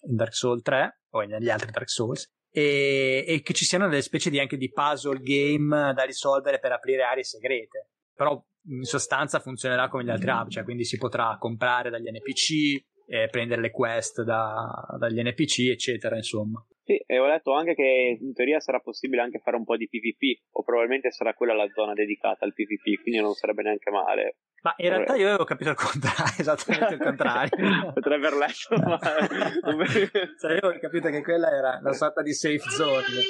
in 0.08 0.16
Dark 0.16 0.34
Souls 0.34 0.62
3 0.62 1.00
o 1.10 1.20
negli 1.22 1.50
altri 1.50 1.70
Dark 1.70 1.90
Souls. 1.90 2.30
E, 2.50 3.24
e, 3.26 3.42
che 3.42 3.52
ci 3.52 3.64
siano 3.64 3.88
delle 3.88 4.02
specie 4.02 4.30
di, 4.30 4.38
anche 4.38 4.56
di 4.56 4.70
puzzle 4.70 5.20
game 5.20 5.92
da 5.92 6.04
risolvere 6.04 6.60
per 6.60 6.72
aprire 6.72 7.02
aree 7.02 7.24
segrete. 7.24 7.88
Però 8.14 8.40
in 8.66 8.84
sostanza 8.84 9.40
funzionerà 9.40 9.88
come 9.88 10.04
gli 10.04 10.10
altri 10.10 10.30
hub 10.30 10.48
cioè 10.48 10.64
quindi 10.64 10.84
si 10.84 10.96
potrà 10.96 11.36
comprare 11.38 11.90
dagli 11.90 12.08
NPC 12.10 12.82
eh, 13.06 13.28
prendere 13.28 13.60
le 13.60 13.70
quest 13.70 14.22
da, 14.22 14.86
dagli 14.98 15.20
NPC 15.20 15.68
eccetera 15.70 16.16
insomma 16.16 16.64
sì, 16.84 17.02
e 17.06 17.18
ho 17.18 17.26
letto 17.26 17.54
anche 17.54 17.74
che 17.74 18.18
in 18.20 18.34
teoria 18.34 18.60
sarà 18.60 18.78
possibile 18.78 19.22
anche 19.22 19.38
fare 19.38 19.56
un 19.56 19.64
po' 19.64 19.76
di 19.76 19.88
PvP, 19.88 20.52
o 20.52 20.62
probabilmente 20.62 21.10
sarà 21.10 21.32
quella 21.32 21.54
la 21.54 21.68
zona 21.72 21.94
dedicata 21.94 22.44
al 22.44 22.52
PvP, 22.52 23.00
quindi 23.00 23.20
non 23.20 23.32
sarebbe 23.32 23.62
neanche 23.62 23.90
male. 23.90 24.36
Ma 24.60 24.74
in 24.76 24.90
realtà 24.90 25.16
io 25.16 25.28
avevo 25.28 25.44
capito 25.44 25.70
il 25.70 25.76
contrario, 25.76 26.34
esattamente 26.38 26.94
il 26.94 27.00
contrario. 27.00 27.92
Potrebbe 27.94 28.26
aver 28.26 28.38
letto, 28.38 28.76
ma... 28.76 28.98
cioè, 30.40 30.52
io 30.52 30.58
avevo 30.58 30.78
capito 30.78 31.08
che 31.08 31.22
quella 31.22 31.50
era 31.50 31.78
una 31.80 31.92
sorta 31.94 32.20
di 32.20 32.34
safe 32.34 32.68
zone. 32.68 33.20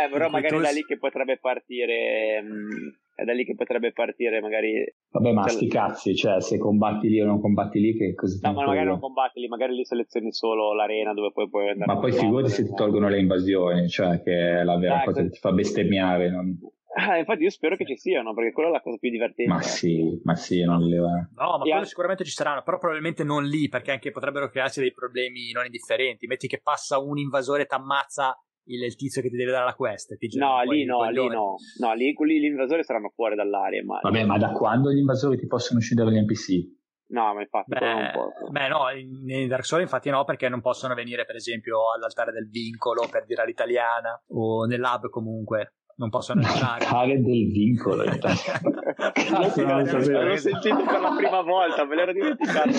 Eh, 0.00 0.08
però 0.10 0.30
magari 0.30 0.56
è 0.56 0.60
da 0.60 0.70
lì 0.70 0.82
che 0.84 0.96
potrebbe 0.96 1.38
partire... 1.38 2.40
Mh, 2.40 2.54
mm, 2.54 2.88
è 3.14 3.24
da 3.24 3.32
lì 3.32 3.44
che 3.44 3.54
potrebbe 3.54 3.92
partire 3.92 4.40
magari... 4.40 4.84
Vabbè, 5.10 5.32
ma 5.32 5.42
cioè, 5.42 5.52
sti 5.52 5.68
cazzi, 5.68 6.14
cioè 6.14 6.40
se 6.40 6.58
combatti 6.58 7.08
lì 7.08 7.20
o 7.20 7.26
non 7.26 7.40
combatti 7.40 7.80
lì, 7.80 7.96
che 7.96 8.14
così... 8.14 8.40
No, 8.42 8.52
ma 8.52 8.64
magari 8.64 8.86
non 8.86 9.00
combatti 9.00 9.40
lì, 9.40 9.48
magari 9.48 9.74
lì 9.74 9.84
selezioni 9.84 10.32
solo 10.32 10.74
l'arena 10.74 11.12
dove 11.12 11.32
poi 11.32 11.48
puoi 11.48 11.68
andare... 11.70 11.92
Ma 11.92 11.98
poi 11.98 12.12
figurati 12.12 12.50
se 12.50 12.64
ti 12.64 12.72
tolgono 12.74 13.08
le 13.08 13.18
invasioni, 13.18 13.88
cioè 13.88 14.22
che 14.22 14.60
è 14.60 14.64
la 14.64 14.78
vera 14.78 15.02
eh, 15.02 15.04
cosa 15.04 15.22
che 15.22 15.30
ti 15.30 15.38
fa 15.38 15.52
bestemmiare. 15.52 16.30
Non... 16.30 16.58
Ah, 16.92 17.18
infatti 17.18 17.44
io 17.44 17.50
spero 17.50 17.76
che 17.76 17.86
ci 17.86 17.96
siano, 17.96 18.34
perché 18.34 18.52
quella 18.52 18.70
è 18.70 18.72
la 18.72 18.80
cosa 18.80 18.96
più 18.96 19.10
divertente. 19.10 19.52
Ma 19.52 19.60
sì, 19.60 20.20
ma 20.24 20.34
sì, 20.34 20.62
non 20.64 20.80
le 20.82 20.98
va. 20.98 21.28
No, 21.36 21.58
ma 21.58 21.64
quello 21.64 21.84
sicuramente 21.84 22.24
ci 22.24 22.32
saranno, 22.32 22.62
però 22.62 22.78
probabilmente 22.78 23.22
non 23.22 23.44
lì, 23.44 23.68
perché 23.68 23.92
anche 23.92 24.10
potrebbero 24.10 24.48
crearsi 24.48 24.80
dei 24.80 24.92
problemi 24.92 25.52
non 25.52 25.66
indifferenti. 25.66 26.26
Metti 26.26 26.48
che 26.48 26.60
passa 26.60 26.98
un 26.98 27.18
invasore, 27.18 27.66
t'ammazza 27.66 28.36
il, 28.74 28.84
il 28.84 28.96
tizio 28.96 29.22
che 29.22 29.28
ti 29.28 29.36
deve 29.36 29.50
dare 29.50 29.64
la 29.64 29.74
quest. 29.74 30.16
No, 30.36 30.62
lì 30.62 30.84
no, 30.84 31.08
lì 31.10 31.26
no. 31.28 31.56
No, 31.78 31.94
lì, 31.94 32.14
lì 32.16 32.40
gli 32.40 32.44
invasori 32.44 32.84
saranno 32.84 33.10
fuori 33.14 33.34
dall'area, 33.34 33.84
ma... 33.84 33.98
Vabbè, 34.02 34.24
ma 34.24 34.38
da 34.38 34.52
quando 34.52 34.92
gli 34.92 34.98
invasori 34.98 35.36
ti 35.36 35.46
possono 35.46 35.78
uccidere 35.78 36.10
gli 36.12 36.20
NPC? 36.20 36.78
No, 37.10 37.34
ma 37.34 37.40
infatti 37.40 37.72
quello 37.72 37.92
non 37.92 38.02
Beh, 38.02 38.12
posso. 38.12 38.50
beh, 38.50 38.68
no, 38.68 38.90
in, 38.90 39.28
in 39.28 39.48
Dark 39.48 39.64
Souls 39.64 39.82
infatti 39.82 40.10
no, 40.10 40.24
perché 40.24 40.48
non 40.48 40.60
possono 40.60 40.94
venire, 40.94 41.24
per 41.24 41.34
esempio, 41.34 41.92
all'altare 41.92 42.30
del 42.30 42.48
vincolo 42.48 43.08
per 43.10 43.26
dire 43.26 43.42
all'italiana 43.42 44.22
o 44.28 44.64
nell'hub 44.64 45.08
comunque. 45.08 45.74
Non 46.00 46.08
possono 46.08 46.40
entrare. 46.40 46.80
L'altare 46.80 47.20
del 47.20 47.50
vincolo. 47.52 48.04
Cazzo, 48.08 49.64
non. 49.66 49.82
L'ho 49.82 50.36
sentito 50.38 50.76
per 50.76 50.98
la 50.98 51.14
prima 51.14 51.42
volta, 51.42 51.84
me 51.84 51.94
l'ero 51.94 52.12
dimenticato. 52.14 52.70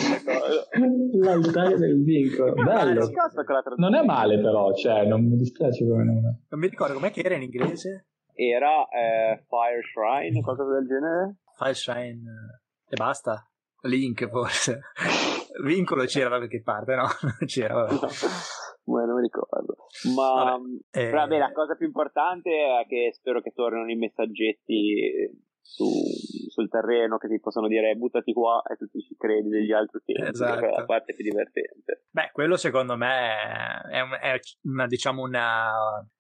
L'altare 1.22 1.78
del 1.78 2.04
vincolo. 2.04 2.54
Bello. 2.54 3.08
Non 3.76 3.94
è 3.94 4.04
male 4.04 4.40
però, 4.40 4.74
cioè, 4.74 5.06
non 5.06 5.24
mi 5.24 5.36
dispiace 5.36 5.88
come 5.88 6.04
nome. 6.04 6.46
Non 6.50 6.60
mi 6.60 6.68
ricordo 6.68 6.96
com'è 6.96 7.12
che 7.12 7.22
era 7.22 7.36
in 7.36 7.44
inglese. 7.44 8.08
Era 8.34 8.88
eh, 8.90 9.46
Fire 9.48 9.82
Shrine, 9.84 10.42
qualcosa 10.42 10.74
del 10.74 10.88
genere? 10.88 11.36
File 11.58 11.74
Shine 11.76 12.24
eh, 12.24 12.90
e 12.90 12.96
basta. 12.96 13.48
Link 13.84 14.28
forse. 14.30 14.80
Vincolo 15.64 16.06
c'era 16.06 16.30
da 16.30 16.38
qualche 16.38 16.64
parte, 16.64 16.96
no? 16.96 17.04
Non 17.22 17.46
c'era, 17.46 17.74
vabbè. 17.84 18.08
Beh, 18.84 19.06
non 19.06 19.16
mi 19.16 19.22
ricordo. 19.22 19.76
Ma 20.16 20.58
Vabbè, 20.58 20.68
eh, 20.92 21.10
vabbè, 21.12 21.38
la 21.38 21.52
cosa 21.52 21.76
più 21.76 21.86
importante 21.86 22.50
è 22.50 22.86
che 22.88 23.12
spero 23.14 23.42
che 23.42 23.52
tornino 23.52 23.90
i 23.90 23.96
messaggetti 23.96 25.30
su, 25.62 25.86
sul 26.50 26.68
terreno 26.68 27.18
che 27.18 27.28
ti 27.30 27.40
possono 27.40 27.68
dire 27.68 27.96
buttati 27.96 28.34
qua 28.34 28.62
e 28.64 28.76
tu 28.76 28.88
ci 29.00 29.16
credi 29.16 29.50
degli 29.50 29.72
altri 29.72 30.00
utenti. 30.04 30.30
Esatto. 30.30 30.60
Che 30.60 30.68
è 30.68 30.72
la 30.80 30.86
parte 30.86 31.14
più 31.14 31.24
divertente. 31.24 32.06
Beh, 32.10 32.32
quello 32.34 32.58
secondo 32.58 32.98
me 32.98 33.82
è, 33.90 34.02
un- 34.02 34.18
è 34.20 34.40
una, 34.64 34.88
diciamo, 34.88 35.22
una 35.22 35.70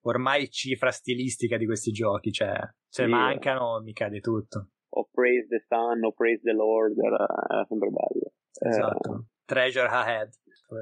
ormai 0.01 0.50
cifra 0.50 0.91
stilistica 0.91 1.58
di 1.58 1.65
questi 1.65 1.91
giochi. 1.91 2.32
Cioè, 2.32 2.53
se 2.88 3.03
Sì. 3.03 3.10
mancano, 3.10 3.82
mi 3.82 3.91
cade 3.94 4.20
tutto. 4.20 4.70
O 4.94 5.10
praise 5.12 5.48
the 5.48 5.65
sun 5.68 6.03
o 6.03 6.12
praise 6.13 6.41
the 6.44 6.51
Lord, 6.53 6.98
era, 7.00 7.25
era 7.50 7.65
sempre 7.68 7.89
bello. 7.89 8.34
Eh, 8.62 8.68
Esatto. 8.70 9.25
Treasure 9.46 9.88
ahead. 9.88 10.30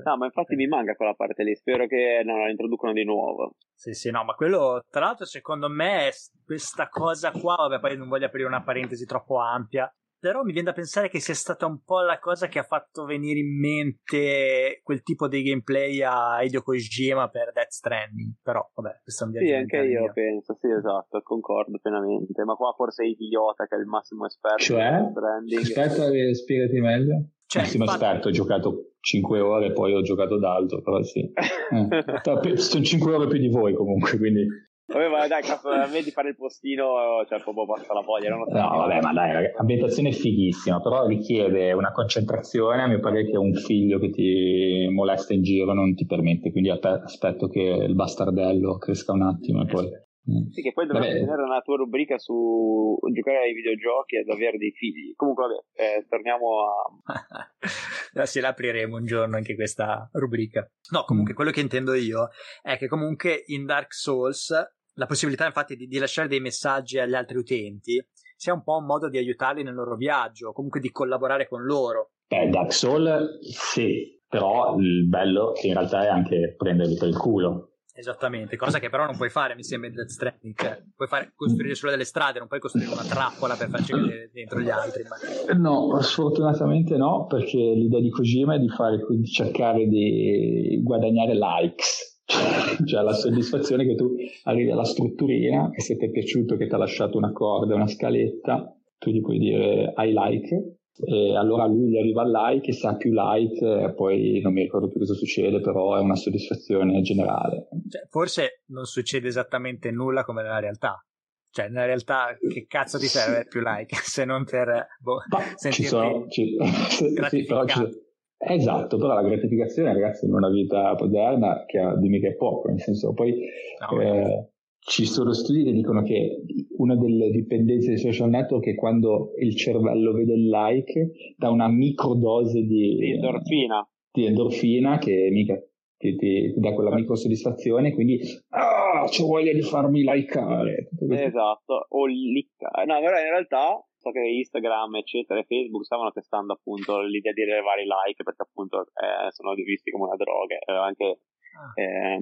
No, 0.04 0.18
ma 0.18 0.26
infatti 0.26 0.56
mi 0.56 0.68
manca 0.68 0.96
quella 0.96 1.14
parte 1.14 1.44
lì. 1.44 1.56
Spero 1.56 1.88
che 1.88 2.22
non 2.24 2.40
la 2.40 2.50
introducano 2.50 2.94
di 2.94 3.04
nuovo. 3.04 3.56
Sì, 3.74 3.94
sì, 3.94 4.12
no, 4.12 4.24
ma 4.24 4.34
quello, 4.34 4.84
tra 4.90 5.06
l'altro, 5.06 5.26
secondo 5.26 5.70
me, 5.70 6.10
questa 6.46 6.90
cosa 6.90 7.32
qua, 7.32 7.56
vabbè, 7.56 7.80
poi 7.80 7.98
non 7.98 8.08
voglio 8.10 8.26
aprire 8.28 8.48
una 8.48 8.62
parentesi 8.62 9.06
troppo 9.06 9.38
ampia, 9.40 9.92
però 10.20 10.44
mi 10.44 10.52
viene 10.52 10.68
da 10.68 10.74
pensare 10.74 11.08
che 11.10 11.20
sia 11.22 11.34
stata 11.34 11.66
un 11.66 11.82
po' 11.84 12.02
la 12.02 12.20
cosa 12.20 12.48
che 12.48 12.60
ha 12.60 12.64
fatto 12.64 13.06
venire 13.06 13.40
in 13.40 13.58
mente 13.58 14.82
quel 14.84 15.02
tipo 15.02 15.28
di 15.30 15.42
gameplay 15.44 16.02
a 16.02 16.42
Hideo 16.44 16.62
Kojima 16.62 17.30
per 17.30 17.52
Death 17.54 17.70
Stranding, 17.72 18.34
però, 18.42 18.70
vabbè, 18.76 19.00
questo 19.04 19.24
è 19.24 19.28
un 19.28 19.34
Sì, 19.34 19.52
anche 19.54 19.78
io 19.78 20.02
mio. 20.02 20.12
penso, 20.14 20.58
sì, 20.60 20.68
esatto, 20.70 21.22
concordo 21.24 21.80
pienamente. 21.82 22.44
Ma 22.44 22.56
qua 22.56 22.74
forse 22.76 23.04
è 23.04 23.08
idiota 23.08 23.66
che 23.66 23.76
è 23.76 23.80
il 23.80 23.86
massimo 23.86 24.26
esperto 24.26 24.58
Cioè? 24.64 24.84
di 24.84 24.90
Death 24.90 25.12
Stranding. 25.12 25.60
Aspetta, 25.62 26.10
eh, 26.12 26.36
spiegati 26.36 26.80
meglio. 26.82 27.26
Cioè, 27.46 27.62
Massimo 27.64 27.84
infatti- 27.86 28.04
esperto, 28.04 28.28
ho 28.28 28.32
giocato 28.32 28.89
5 29.02 29.40
ore, 29.40 29.72
poi 29.72 29.94
ho 29.94 30.02
giocato 30.02 30.38
d'altro, 30.38 30.82
però 30.82 31.02
sì. 31.02 31.32
Eh. 31.72 32.58
Sono 32.58 32.84
5 32.84 33.14
ore 33.14 33.28
più 33.28 33.38
di 33.38 33.50
voi 33.50 33.74
comunque, 33.74 34.18
quindi... 34.18 34.46
Vabbè, 34.90 35.08
ma 35.08 35.28
dai, 35.28 35.44
cazzo, 35.44 35.70
a 35.70 35.86
me 35.86 36.02
di 36.02 36.10
fare 36.10 36.30
il 36.30 36.36
postino, 36.36 37.24
cioè, 37.28 37.40
proprio 37.42 37.66
basta 37.66 37.94
la 37.94 38.02
voglia. 38.02 38.30
Non 38.30 38.40
lo 38.40 38.46
so. 38.50 38.58
No, 38.58 38.78
vabbè, 38.78 39.02
ma 39.02 39.14
dai, 39.14 39.52
ambientazione 39.56 40.12
fighissima, 40.12 40.82
però 40.82 41.06
richiede 41.06 41.74
una 41.74 41.92
concentrazione, 41.92 42.82
a 42.82 42.88
mio 42.88 43.00
parere 43.00 43.30
che 43.30 43.38
un 43.38 43.54
figlio 43.54 44.00
che 44.00 44.10
ti 44.10 44.88
molesta 44.90 45.34
in 45.34 45.44
giro 45.44 45.74
non 45.74 45.94
ti 45.94 46.08
permette, 46.08 46.52
quindi 46.52 46.72
aspetto 46.72 47.48
che 47.48 47.62
il 47.62 47.94
bastardello 47.94 48.78
cresca 48.78 49.12
un 49.12 49.22
attimo 49.22 49.62
e 49.62 49.66
poi... 49.68 49.88
Mm. 50.30 50.52
Sì, 50.52 50.62
che 50.62 50.72
poi 50.74 50.86
dovremmo 50.86 51.08
Vabbè. 51.08 51.20
tenere 51.20 51.42
una 51.42 51.62
tua 51.62 51.78
rubrica 51.78 52.18
su 52.18 52.98
giocare 53.12 53.40
ai 53.40 53.54
videogiochi 53.54 54.18
ed 54.18 54.30
avere 54.30 54.58
dei 54.58 54.72
figli. 54.72 55.14
Comunque, 55.16 55.46
vabbè, 55.48 55.98
eh, 55.98 56.06
torniamo 56.08 56.48
a. 56.62 57.48
Adesso 58.14 58.40
l'apriremo 58.40 58.98
un 58.98 59.06
giorno 59.06 59.36
anche 59.38 59.56
questa 59.56 60.08
rubrica. 60.14 60.70
No, 60.92 61.04
comunque 61.06 61.34
quello 61.34 61.52
che 61.52 61.62
intendo 61.62 61.94
io 61.94 62.30
è 62.62 62.78
che 62.78 62.88
comunque 62.88 63.44
in 63.48 63.66
Dark 63.66 63.94
Souls 63.94 64.54
la 64.94 65.06
possibilità 65.06 65.46
infatti 65.46 65.76
di, 65.76 65.88
di 65.88 65.98
lasciare 65.98 66.28
dei 66.28 66.42
messaggi 66.42 67.00
agli 67.00 67.16
altri 67.16 67.38
utenti 67.38 68.06
sia 68.36 68.54
un 68.54 68.64
po' 68.64 68.78
un 68.78 68.86
modo 68.86 69.10
di 69.10 69.18
aiutarli 69.18 69.64
nel 69.64 69.74
loro 69.74 69.96
viaggio, 69.96 70.50
o 70.50 70.54
comunque 70.54 70.80
di 70.80 70.92
collaborare 70.92 71.48
con 71.48 71.64
loro. 71.64 72.12
Beh, 72.28 72.48
Dark 72.50 72.72
Souls 72.72 73.40
sì, 73.42 74.22
però 74.28 74.78
il 74.78 75.08
bello 75.08 75.54
in 75.64 75.74
realtà 75.74 76.04
è 76.04 76.08
anche 76.08 76.54
prenderli 76.56 76.96
per 76.96 77.10
il 77.10 77.18
culo. 77.18 77.69
Esattamente, 78.00 78.56
cosa 78.56 78.80
che 78.80 78.88
però 78.88 79.04
non 79.04 79.18
puoi 79.18 79.30
fare, 79.30 79.56
mi 79.56 79.64
sembra 79.64 79.90
in 79.90 79.96
Death 79.96 80.08
Stranding. 80.08 80.56
Cioè, 80.56 80.84
puoi 80.96 81.10
fare, 81.10 81.34
costruire 81.36 81.76
solo 81.76 81.92
delle 81.92 82.06
strade, 82.06 82.40
non 82.40 82.48
puoi 82.48 82.62
costruire 82.62 82.90
una 82.94 83.04
trappola 83.04 83.56
per 83.56 83.68
farci 83.68 83.92
cadere 83.92 84.30
dentro 84.32 84.62
gli 84.62 84.70
altri. 84.70 85.04
ma- 85.04 85.54
No, 85.58 86.00
sfortunatamente 86.00 86.96
no, 86.96 87.26
perché 87.26 87.58
l'idea 87.58 88.00
di 88.00 88.10
Kojima 88.10 88.56
è 88.56 88.60
di, 88.60 88.70
fare, 88.70 89.00
di 89.06 89.26
cercare 89.26 89.86
di 89.86 90.80
guadagnare 90.82 91.34
likes, 91.36 92.24
cioè 92.86 93.04
la 93.04 93.12
soddisfazione 93.12 93.86
che 93.86 93.96
tu 93.96 94.16
arrivi 94.44 94.72
alla 94.72 94.86
strutturina 94.86 95.70
e 95.74 95.82
se 95.82 95.98
ti 95.98 96.06
è 96.06 96.10
piaciuto 96.10 96.56
che 96.56 96.68
ti 96.68 96.74
ha 96.74 96.78
lasciato 96.78 97.18
una 97.18 97.34
corda 97.34 97.76
una 97.76 97.88
scaletta, 97.88 98.74
tu 98.98 99.12
gli 99.12 99.20
puoi 99.20 99.40
dire 99.40 99.94
I 99.98 100.14
like 100.14 100.79
e 101.06 101.36
allora 101.36 101.66
lui 101.66 101.90
gli 101.90 101.98
arriva 101.98 102.24
il 102.24 102.32
like 102.32 102.70
e 102.70 102.74
se 102.74 102.88
ha 102.88 102.96
più 102.96 103.12
like 103.14 103.66
eh, 103.66 103.94
poi 103.94 104.42
non 104.42 104.54
mi 104.54 104.64
ricordo 104.64 104.90
più 104.90 105.00
cosa 105.00 105.14
succede, 105.14 105.62
però 105.62 105.96
è 105.96 106.00
una 106.00 106.16
soddisfazione 106.16 107.02
generale. 107.02 107.68
Cioè, 107.90 108.08
forse 108.10 108.64
non 108.68 108.86
succede 108.86 109.28
esattamente 109.28 109.92
nulla 109.92 110.24
come 110.24 110.42
nella 110.42 110.60
realtà. 110.60 111.04
Cioè, 111.52 111.68
nella 111.68 111.86
realtà, 111.86 112.38
che 112.48 112.66
cazzo 112.68 113.00
ti 113.00 113.08
serve 113.08 113.46
più 113.48 113.62
like 113.64 113.96
se 114.04 114.24
non 114.26 114.44
per 114.46 114.88
boh, 115.00 115.22
Ma 115.30 115.40
sentirti 115.56 115.74
ci 115.74 115.84
sono, 115.86 116.28
ci- 116.28 116.58
sì, 117.30 117.44
però 117.46 117.66
ci-? 117.66 118.08
Esatto, 118.42 118.98
però 118.98 119.14
la 119.16 119.22
gratificazione, 119.22 119.92
ragazzi, 119.92 120.26
in 120.26 120.34
una 120.34 120.50
vita 120.50 120.96
moderna 120.98 121.66
che 121.66 121.80
dimmi 121.98 122.22
che 122.22 122.30
è 122.30 122.36
poco, 122.36 122.70
nel 122.70 122.80
senso, 122.80 123.14
poi 123.14 123.38
No, 123.80 124.02
eh, 124.02 124.50
ci 124.80 125.06
sono 125.06 125.34
studi 125.34 125.64
che 125.64 125.72
dicono 125.72 126.02
che 126.04 126.42
una 126.78 126.96
delle 126.96 127.30
dipendenze 127.32 127.90
dei 127.90 127.98
social 127.98 128.30
network 128.30 128.66
è 128.68 128.76
quando 128.76 129.34
il 129.40 129.56
cervello 129.56 130.14
vede 130.14 130.34
il 130.34 130.48
like 130.48 131.12
da 131.38 131.50
una 131.50 131.68
microdose 131.68 132.62
di, 132.62 132.96
di 132.96 133.12
endorfina. 133.12 133.88
di 134.12 134.26
endorfina 134.26 134.98
che 134.98 135.30
mica 135.32 135.62
ti, 135.98 136.16
ti- 136.16 136.54
ti 136.54 136.60
dà 136.60 136.74
quella 136.74 136.94
microsoddisfazione, 136.96 137.94
quindi 137.94 138.20
ah, 138.50 139.04
c'ho 139.06 139.28
voglia 139.28 139.52
di 139.52 139.62
farmi 139.62 140.02
likeare. 140.02 140.88
Esatto, 141.10 141.86
o 141.90 142.06
licca. 142.06 142.70
No, 142.86 143.00
però 143.02 143.20
in 143.20 143.30
realtà 143.30 143.84
so 143.98 144.10
che 144.12 144.22
Instagram, 144.22 144.96
eccetera, 144.96 145.42
e 145.42 145.44
Facebook 145.44 145.84
stavano 145.84 146.12
testando 146.12 146.54
appunto 146.54 147.02
l'idea 147.02 147.34
di 147.34 147.42
elevare 147.42 147.82
i 147.84 147.86
like 147.86 148.24
perché 148.24 148.44
appunto 148.44 148.80
eh, 148.96 149.30
sono 149.32 149.54
visti 149.56 149.92
come 149.92 150.06
una 150.06 150.16
droga. 150.16 150.56
eh, 150.56 150.72
anche 150.72 151.20
Ah. 151.50 151.74
ehm, 151.82 152.22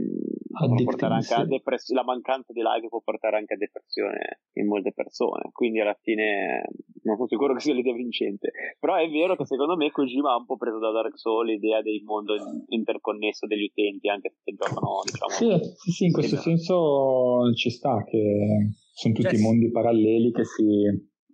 può 0.57 0.75
Addictive, 0.75 0.91
portare 0.91 1.13
anche 1.13 1.33
a 1.33 1.43
sì. 1.43 1.47
depress- 1.47 1.91
la 1.91 2.03
mancanza 2.03 2.53
di 2.53 2.61
like 2.61 2.87
può 2.87 3.01
portare 3.03 3.37
anche 3.37 3.53
a 3.53 3.57
depressione 3.57 4.41
in 4.53 4.67
molte 4.67 4.91
persone. 4.93 5.49
Quindi 5.51 5.79
alla 5.79 5.97
fine 6.01 6.63
non 7.03 7.15
sono 7.15 7.27
sicuro 7.27 7.53
che 7.53 7.59
sia 7.59 7.73
l'idea 7.73 7.93
vincente. 7.93 8.51
Però 8.79 8.95
è 8.95 9.09
vero 9.09 9.35
che 9.35 9.45
secondo 9.45 9.75
me 9.75 9.91
Kojima 9.91 10.31
ha 10.31 10.37
un 10.37 10.45
po' 10.45 10.57
preso 10.57 10.79
da 10.79 10.91
Dark 10.91 11.17
Souls 11.17 11.47
l'idea 11.47 11.81
del 11.81 12.01
mondo 12.03 12.35
interconnesso 12.67 13.45
degli 13.45 13.65
utenti, 13.65 14.09
anche 14.09 14.33
se 14.43 14.53
giocano, 14.53 15.01
diciamo. 15.03 15.31
Sì, 15.31 15.69
sì, 15.75 15.91
sì, 15.91 16.05
in 16.05 16.11
questo 16.11 16.35
Esatto. 16.35 16.49
senso 16.49 17.53
ci 17.53 17.69
sta 17.69 18.03
che 18.03 18.71
sono 18.93 19.13
tutti 19.13 19.27
Cioè, 19.29 19.37
sì. 19.37 19.43
mondi 19.43 19.71
paralleli 19.71 20.31
che 20.31 20.43
si 20.43 20.65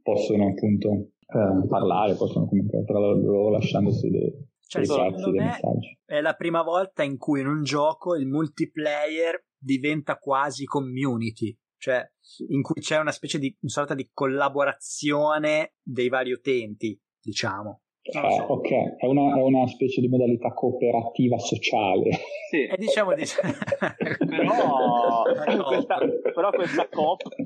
possono 0.01 0.50
appunto 0.50 0.89
eh, 0.89 1.68
parlare, 1.68 2.15
possono 2.15 2.48
comunicare 2.48 2.84
tra 2.84 3.00
loro 3.00 3.50
lasciandosi 3.50 4.10
dei, 4.10 4.32
Cioè, 4.74 4.86
dei 4.86 5.12
secondo 5.12 5.32
me 5.32 5.60
è 6.06 6.20
la 6.22 6.34
prima 6.34 6.63
volta 6.63 7.03
in 7.03 7.18
cui 7.18 7.42
in 7.42 7.48
un 7.48 7.63
gioco 7.63 8.15
il 8.15 8.25
multiplayer 8.25 9.46
diventa 9.56 10.18
quasi 10.18 10.65
community, 10.65 11.56
cioè 11.77 12.03
in 12.50 12.62
cui 12.62 12.82
c'è 12.82 12.98
una 13.00 13.12
specie 13.12 13.38
di 13.38 13.56
una 13.62 13.72
sorta 13.72 13.94
di 13.94 14.10
collaborazione 14.12 15.75
dei 15.82 16.10
vari 16.10 16.32
utenti, 16.32 17.00
diciamo. 17.22 17.82
Eh, 18.06 18.20
ok, 18.20 18.98
è 18.98 19.06
una, 19.06 19.38
è 19.38 19.42
una 19.42 19.65
specie 19.65 20.01
di 20.01 20.10
modalità 20.10 20.51
cooperativa 20.53 21.38
sociale. 21.38 22.10
Sì. 22.50 22.65
E 22.65 22.75
diciamo 22.77 23.13
di 23.13 23.24
però, 24.27 25.24
Ecco. 25.48 25.63
questa, 25.63 25.98
però 26.34 26.51
questa 26.51 26.89
cop 26.89 27.22
eh, 27.38 27.42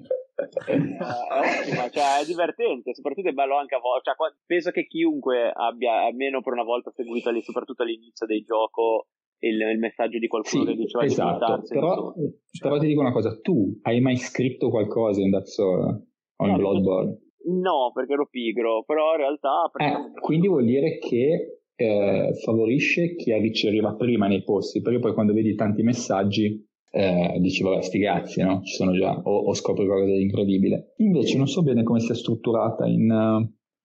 è 0.67 0.75
ottima, 0.99 1.89
cioè 1.89 2.21
è 2.21 2.25
divertente, 2.25 2.93
soprattutto 2.93 3.29
è 3.29 3.33
bello 3.33 3.57
anche 3.57 3.75
a 3.75 3.79
volte. 3.79 4.11
Cioè, 4.11 4.33
penso 4.45 4.71
che 4.71 4.85
chiunque 4.85 5.51
abbia 5.53 6.05
almeno 6.05 6.41
per 6.41 6.53
una 6.53 6.63
volta 6.63 6.91
seguito 6.91 7.31
lì, 7.31 7.41
soprattutto 7.41 7.83
all'inizio 7.83 8.25
del 8.25 8.43
gioco, 8.43 9.07
il, 9.39 9.59
il 9.59 9.79
messaggio 9.79 10.19
di 10.19 10.27
qualcuno 10.27 10.63
Sì, 10.63 10.69
che 10.69 10.75
diceva 10.75 11.03
di 11.03 11.11
esatto, 11.11 11.33
buttarsi, 11.33 11.73
però, 11.73 12.13
insomma. 12.15 12.31
però 12.59 12.77
ti 12.79 12.87
dico 12.87 13.01
una 13.01 13.11
cosa, 13.11 13.39
tu 13.39 13.79
hai 13.83 13.99
mai 14.01 14.17
scritto 14.17 14.69
qualcosa 14.69 15.21
in 15.21 15.39
Souls 15.43 16.05
o 16.37 16.45
in 16.45 16.51
No, 16.51 16.57
Bloodborne? 16.57 17.17
No, 17.47 17.91
perché 17.93 18.13
ero 18.13 18.27
pigro, 18.29 18.83
però 18.83 19.13
in 19.13 19.17
realtà... 19.17 19.71
Eh, 19.77 20.19
quindi 20.19 20.47
vuol 20.47 20.65
dire 20.65 20.97
che 20.97 21.61
eh, 21.75 22.33
favorisce 22.43 23.15
chi 23.15 23.31
arriva 23.31 23.95
prima 23.95 24.27
nei 24.27 24.43
posti, 24.43 24.81
perché 24.81 24.99
poi 24.99 25.13
quando 25.13 25.33
vedi 25.33 25.55
tanti 25.55 25.83
messaggi, 25.83 26.65
eh, 26.91 27.37
dici 27.39 27.63
vabbè 27.63 27.81
sti 27.81 27.99
cazzi 27.99 28.41
no? 28.41 28.61
ci 28.63 28.73
sono 28.75 28.93
già 28.93 29.19
o, 29.23 29.37
o, 29.45 29.53
scopri 29.53 29.85
qualcosa 29.85 30.13
di 30.13 30.21
incredibile 30.21 30.93
invece 30.97 31.37
non 31.37 31.47
so 31.47 31.61
bene 31.61 31.83
come 31.83 31.99
sia 31.99 32.15
strutturata 32.15 32.85
in, 32.85 33.11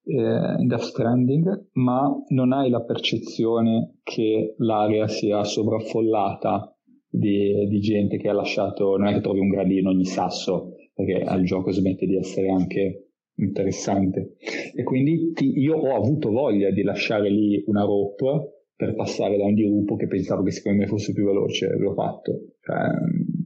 eh, 0.05 0.65
Death 0.65 0.81
Stranding 0.81 1.69
ma 1.73 2.11
non 2.29 2.53
hai 2.53 2.71
la 2.71 2.83
percezione 2.83 3.99
che 4.03 4.55
l'area 4.59 5.09
sia 5.09 5.45
sovraffollata 5.45 6.77
di, 7.09 7.67
di 7.69 7.81
gente 7.81 8.17
che 8.17 8.29
ha 8.29 8.33
lasciato 8.33 8.97
non 8.97 9.09
è 9.09 9.15
che 9.15 9.21
trovi 9.21 9.41
un 9.41 9.49
gradino 9.49 9.91
in 9.91 9.97
ogni 9.97 10.07
sasso 10.07 10.75
perché 10.95 11.23
al 11.23 11.43
gioco 11.43 11.71
smette 11.71 12.07
di 12.07 12.17
essere 12.17 12.51
anche 12.51 13.09
interessante 13.37 14.37
e 14.75 14.83
quindi 14.83 15.33
ti, 15.33 15.59
io 15.59 15.77
ho 15.77 15.95
avuto 15.97 16.31
voglia 16.31 16.71
di 16.71 16.83
lasciare 16.83 17.31
lì 17.31 17.63
una 17.67 17.83
rope 17.83 18.62
per 18.83 18.97
passare 18.97 19.37
da 19.37 19.45
un 19.45 19.55
dirupo 19.55 19.95
che 19.95 20.09
pensavo 20.09 20.43
che 20.43 20.51
secondo 20.51 20.81
me 20.81 20.89
fosse 20.89 21.13
più 21.13 21.25
veloce, 21.25 21.69
l'ho 21.77 21.95
fatto. 21.95 22.57
Cioè, 22.61 22.77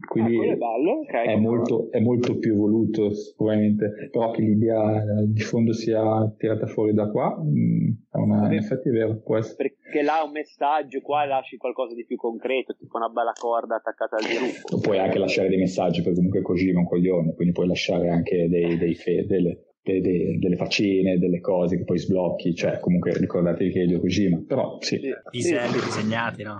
quindi 0.09 0.38
ah, 0.38 0.52
è, 0.52 0.57
bello, 0.57 1.00
okay, 1.00 1.26
è, 1.26 1.37
molto, 1.37 1.90
è, 1.90 2.00
molto, 2.00 2.38
più 2.38 2.55
evoluto 2.55 3.12
sicuramente, 3.12 4.09
però 4.11 4.31
che 4.31 4.40
l'idea 4.40 5.05
di 5.26 5.40
fondo 5.40 5.75
sia 5.75 6.00
tirata 6.38 6.66
fuori 6.66 6.95
da 6.95 7.11
qua, 7.11 7.38
mm, 7.38 7.90
è 8.12 8.16
una, 8.16 8.47
in 8.47 8.59
effetti 8.59 8.88
è 8.88 8.93
vero, 8.93 9.21
può 9.23 9.37
essere. 9.37 9.75
Perché 9.83 10.02
là 10.02 10.23
un 10.25 10.33
messaggio, 10.33 11.02
qua 11.02 11.26
lasci 11.26 11.59
qualcosa 11.59 11.95
di 11.95 12.07
più 12.07 12.16
concreto, 12.16 12.75
tipo 12.75 12.97
una 12.97 13.11
bella 13.11 13.33
corda 13.38 13.76
attaccata 13.76 14.16
al 14.16 14.25
dirupo. 14.25 14.81
Puoi 14.81 14.99
anche 14.99 15.19
lasciare 15.19 15.49
dei 15.49 15.59
messaggi, 15.59 16.00
perché 16.00 16.16
comunque 16.16 16.40
Kojima 16.40 16.78
è 16.78 16.83
un 16.83 16.88
coglione, 16.88 17.35
quindi 17.35 17.52
puoi 17.52 17.66
lasciare 17.66 18.09
anche 18.09 18.49
dei, 18.49 18.78
dei 18.78 18.95
fe- 18.95 19.26
delle, 19.87 20.00
de, 20.00 20.00
de, 20.00 20.38
delle 20.38 20.57
faccine, 20.57 21.19
delle 21.19 21.40
cose 21.40 21.76
che 21.76 21.85
poi 21.85 21.99
sblocchi, 21.99 22.55
cioè 22.55 22.81
comunque 22.81 23.12
ricordatevi 23.12 23.71
che 23.71 23.81
è 23.81 23.85
Hideo 23.85 24.00
Kojima, 24.00 24.43
però 24.47 24.78
sì. 24.81 25.00
Piselli 25.31 25.75
disegnati, 25.75 26.43
no? 26.43 26.57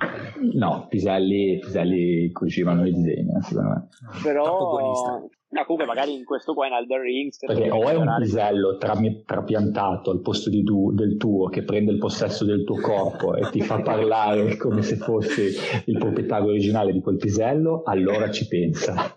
No, 0.55 0.87
Piselli, 0.89 1.59
Piselli 1.59 2.31
Kojima 2.31 2.73
non 2.73 2.85
li 2.85 2.93
disegna, 2.93 3.41
secondo 3.43 3.69
me. 3.71 3.89
Però... 4.23 5.29
No, 5.49 5.63
comunque 5.65 5.87
magari 5.87 6.13
in 6.13 6.25
questo 6.25 6.55
qua 6.55 6.67
in 6.67 6.73
Elder 6.73 7.01
Rings 7.01 7.39
perché 7.39 7.71
o 7.71 7.89
è 7.89 7.95
un 7.95 8.17
pisello 8.19 8.77
tra- 8.77 8.99
trapiantato 9.25 10.11
al 10.11 10.21
posto 10.21 10.51
tu- 10.51 10.93
del 10.93 11.17
tuo 11.17 11.49
che 11.49 11.63
prende 11.63 11.93
il 11.93 11.99
possesso 11.99 12.45
del 12.45 12.65
tuo 12.65 12.79
corpo 12.81 13.37
e 13.37 13.49
ti 13.51 13.63
fa 13.63 13.81
parlare 13.81 14.57
come 14.57 14.83
se 14.83 14.97
fossi 14.97 15.55
il 15.87 15.99
proprietario 15.99 16.49
originale 16.49 16.93
di 16.93 17.01
quel 17.01 17.17
pisello 17.17 17.85
allora 17.85 18.29
ci 18.31 18.49
pensa 18.49 19.15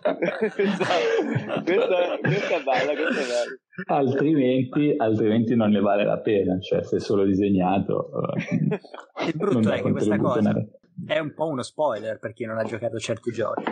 esatto. 0.56 1.62
questa, 1.64 2.18
questa 2.22 2.56
è 2.56 2.62
bella 2.62 2.92
questa 2.94 3.20
è 3.20 3.26
bella 3.26 3.58
altrimenti, 3.86 4.94
altrimenti 4.96 5.54
non 5.54 5.70
ne 5.70 5.80
vale 5.80 6.04
la 6.04 6.18
pena, 6.18 6.58
cioè 6.60 6.82
se 6.82 6.96
è 6.96 7.00
solo 7.00 7.24
disegnato. 7.24 8.10
Il 9.26 9.34
brutto 9.36 9.70
è 9.70 9.82
che 9.82 9.90
questa 9.90 10.16
cosa 10.16 10.66
è 11.06 11.18
un 11.18 11.32
po' 11.34 11.46
uno 11.46 11.62
spoiler 11.62 12.18
per 12.18 12.32
chi 12.32 12.44
non 12.44 12.58
ha 12.58 12.64
giocato 12.64 12.98
certi 12.98 13.30
giochi. 13.32 13.64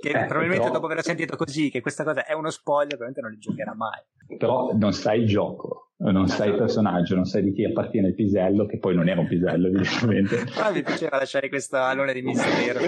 Che 0.00 0.08
eh, 0.08 0.26
probabilmente 0.26 0.64
però... 0.64 0.72
dopo 0.72 0.86
aver 0.86 1.02
sentito 1.02 1.36
così 1.36 1.70
che 1.70 1.80
questa 1.80 2.04
cosa 2.04 2.24
è 2.24 2.32
uno 2.34 2.50
spoiler, 2.50 2.96
probabilmente 2.96 3.20
non 3.20 3.30
li 3.30 3.38
giocherà 3.38 3.74
mai. 3.74 4.38
Però 4.38 4.72
non 4.74 4.92
sai 4.92 5.20
il 5.20 5.26
gioco, 5.26 5.92
non 5.98 6.28
sai 6.28 6.50
il 6.50 6.56
personaggio, 6.56 7.14
non 7.14 7.24
sai 7.24 7.42
di 7.42 7.52
chi 7.52 7.64
appartiene 7.64 8.08
il 8.08 8.14
pisello, 8.14 8.66
che 8.66 8.78
poi 8.78 8.94
non 8.94 9.08
era 9.08 9.20
un 9.20 9.28
pisello, 9.28 9.68
evidentemente. 9.68 10.44
Però 10.54 10.72
mi 10.72 10.82
piaceva 10.82 11.16
lasciare 11.16 11.48
questo 11.48 11.76
alone 11.76 12.12
di 12.12 12.22
mistero. 12.22 12.80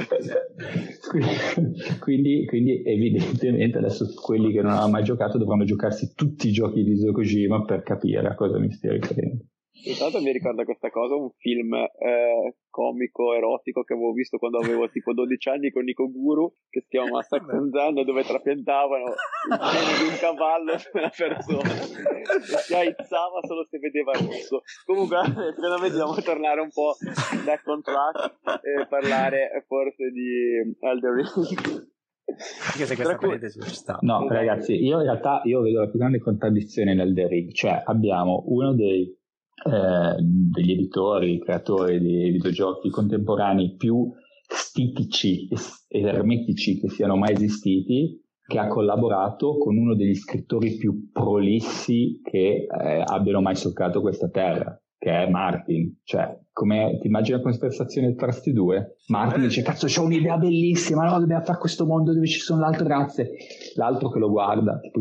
quindi, 2.00 2.44
quindi, 2.46 2.82
evidentemente 2.84 3.78
adesso 3.78 4.12
quelli 4.14 4.52
che 4.52 4.62
non 4.62 4.72
hanno 4.72 4.88
mai 4.88 5.04
giocato 5.04 5.38
dovranno 5.38 5.64
giocarsi 5.64 6.12
tutti 6.14 6.48
i 6.48 6.52
giochi 6.52 6.82
di 6.82 7.10
Kojima 7.10 7.64
per 7.64 7.82
capire 7.82 8.28
a 8.28 8.34
cosa 8.34 8.58
mi 8.58 8.70
stia 8.70 8.92
riferendo. 8.92 9.44
Intanto 9.84 10.20
mi 10.20 10.32
ricorda 10.32 10.64
questa 10.64 10.90
cosa, 10.90 11.14
un 11.14 11.30
film 11.38 11.72
eh, 11.74 12.56
comico, 12.68 13.34
erotico 13.34 13.82
che 13.82 13.94
avevo 13.94 14.12
visto 14.12 14.38
quando 14.38 14.58
avevo 14.58 14.88
tipo 14.90 15.12
12 15.12 15.48
anni 15.48 15.70
con 15.70 15.84
Nico 15.84 16.10
Guru, 16.10 16.52
che 16.68 16.80
si 16.80 16.88
chiama 16.88 17.22
Saxon 17.22 17.70
Zen, 17.70 18.04
dove 18.04 18.22
trapiantavano 18.24 19.06
il 19.06 19.58
pene 19.58 19.98
di 19.98 20.08
un 20.10 20.16
cavallo 20.18 20.78
su 20.78 20.88
una 20.92 21.10
persona 21.14 21.70
e 21.70 22.40
si 22.42 22.74
aizzava 22.74 23.40
solo 23.46 23.64
se 23.68 23.78
vedeva 23.78 24.12
rosso. 24.12 24.62
Comunque, 24.84 25.18
secondo 25.54 25.78
me 25.80 25.90
dobbiamo 25.90 26.14
tornare 26.22 26.60
un 26.60 26.70
po' 26.70 26.96
back 27.44 27.66
on 27.66 27.82
track 27.82 28.38
e 28.62 28.86
parlare 28.86 29.64
forse 29.66 30.10
di 30.10 30.76
Elder 30.80 31.12
Ring. 31.12 31.96
Anche 32.28 32.84
se 32.84 32.94
questa 32.94 33.16
cui... 33.16 33.26
parentesi 33.28 33.60
ci 33.62 33.74
sta. 33.74 33.98
No, 34.02 34.28
ragazzi, 34.28 34.74
io 34.74 34.98
in 34.98 35.04
realtà 35.04 35.40
io 35.44 35.62
vedo 35.62 35.80
la 35.80 35.88
più 35.88 35.98
grande 35.98 36.18
contraddizione 36.18 36.94
nel 36.94 37.14
The 37.14 37.26
Ring, 37.26 37.52
cioè 37.52 37.82
abbiamo 37.86 38.44
uno 38.48 38.74
dei 38.74 39.16
eh, 39.64 40.16
degli 40.20 40.72
editori, 40.72 41.40
creatori 41.40 42.00
di 42.00 42.30
videogiochi 42.30 42.90
contemporanei 42.90 43.74
più 43.76 44.10
stitici 44.46 45.48
ed 45.88 46.06
ermetici 46.06 46.80
che 46.80 46.88
siano 46.88 47.16
mai 47.16 47.32
esistiti, 47.32 48.22
che 48.46 48.58
ha 48.58 48.66
collaborato 48.66 49.58
con 49.58 49.76
uno 49.76 49.94
degli 49.94 50.14
scrittori 50.14 50.76
più 50.76 51.10
prolissi 51.12 52.20
che 52.24 52.66
eh, 52.66 53.02
abbiano 53.04 53.42
mai 53.42 53.56
solcato 53.56 54.00
questa 54.00 54.30
terra, 54.30 54.80
che 54.96 55.10
è 55.10 55.28
Martin. 55.28 55.98
Cioè, 56.02 56.38
come 56.50 56.98
ti 57.00 57.08
immagini 57.08 57.36
la 57.36 57.42
conversazione 57.42 58.14
tra 58.14 58.28
questi 58.28 58.52
due? 58.52 58.96
Martin 59.08 59.42
dice, 59.42 59.62
cazzo, 59.62 59.86
c'ho 59.86 60.04
un'idea 60.04 60.38
bellissima, 60.38 61.04
no, 61.04 61.18
dobbiamo 61.18 61.44
fare 61.44 61.58
questo 61.58 61.84
mondo 61.84 62.14
dove 62.14 62.26
ci 62.26 62.40
sono 62.40 62.60
le 62.60 62.66
altre 62.66 62.88
razze. 62.88 63.30
L'altro 63.74 64.08
che 64.08 64.18
lo 64.18 64.30
guarda, 64.30 64.80
tipo 64.80 65.00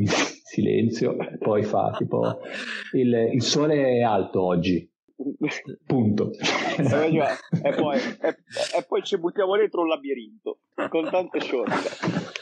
silenzio, 0.58 1.16
poi 1.40 1.64
fa 1.64 1.94
tipo 1.98 2.40
il, 2.94 3.14
il 3.34 3.42
sole 3.44 3.98
è 3.98 4.02
alto 4.02 4.42
oggi. 4.42 4.90
Punto. 5.86 6.32
e, 6.32 7.74
poi, 7.76 7.98
e, 7.98 8.28
e 8.78 8.86
poi 8.88 9.04
ci 9.04 9.18
buttiamo 9.18 9.56
dentro 9.58 9.82
un 9.82 9.88
labirinto 9.88 10.60
con 10.90 11.10
tante 11.10 11.40
shortcut. 11.42 12.36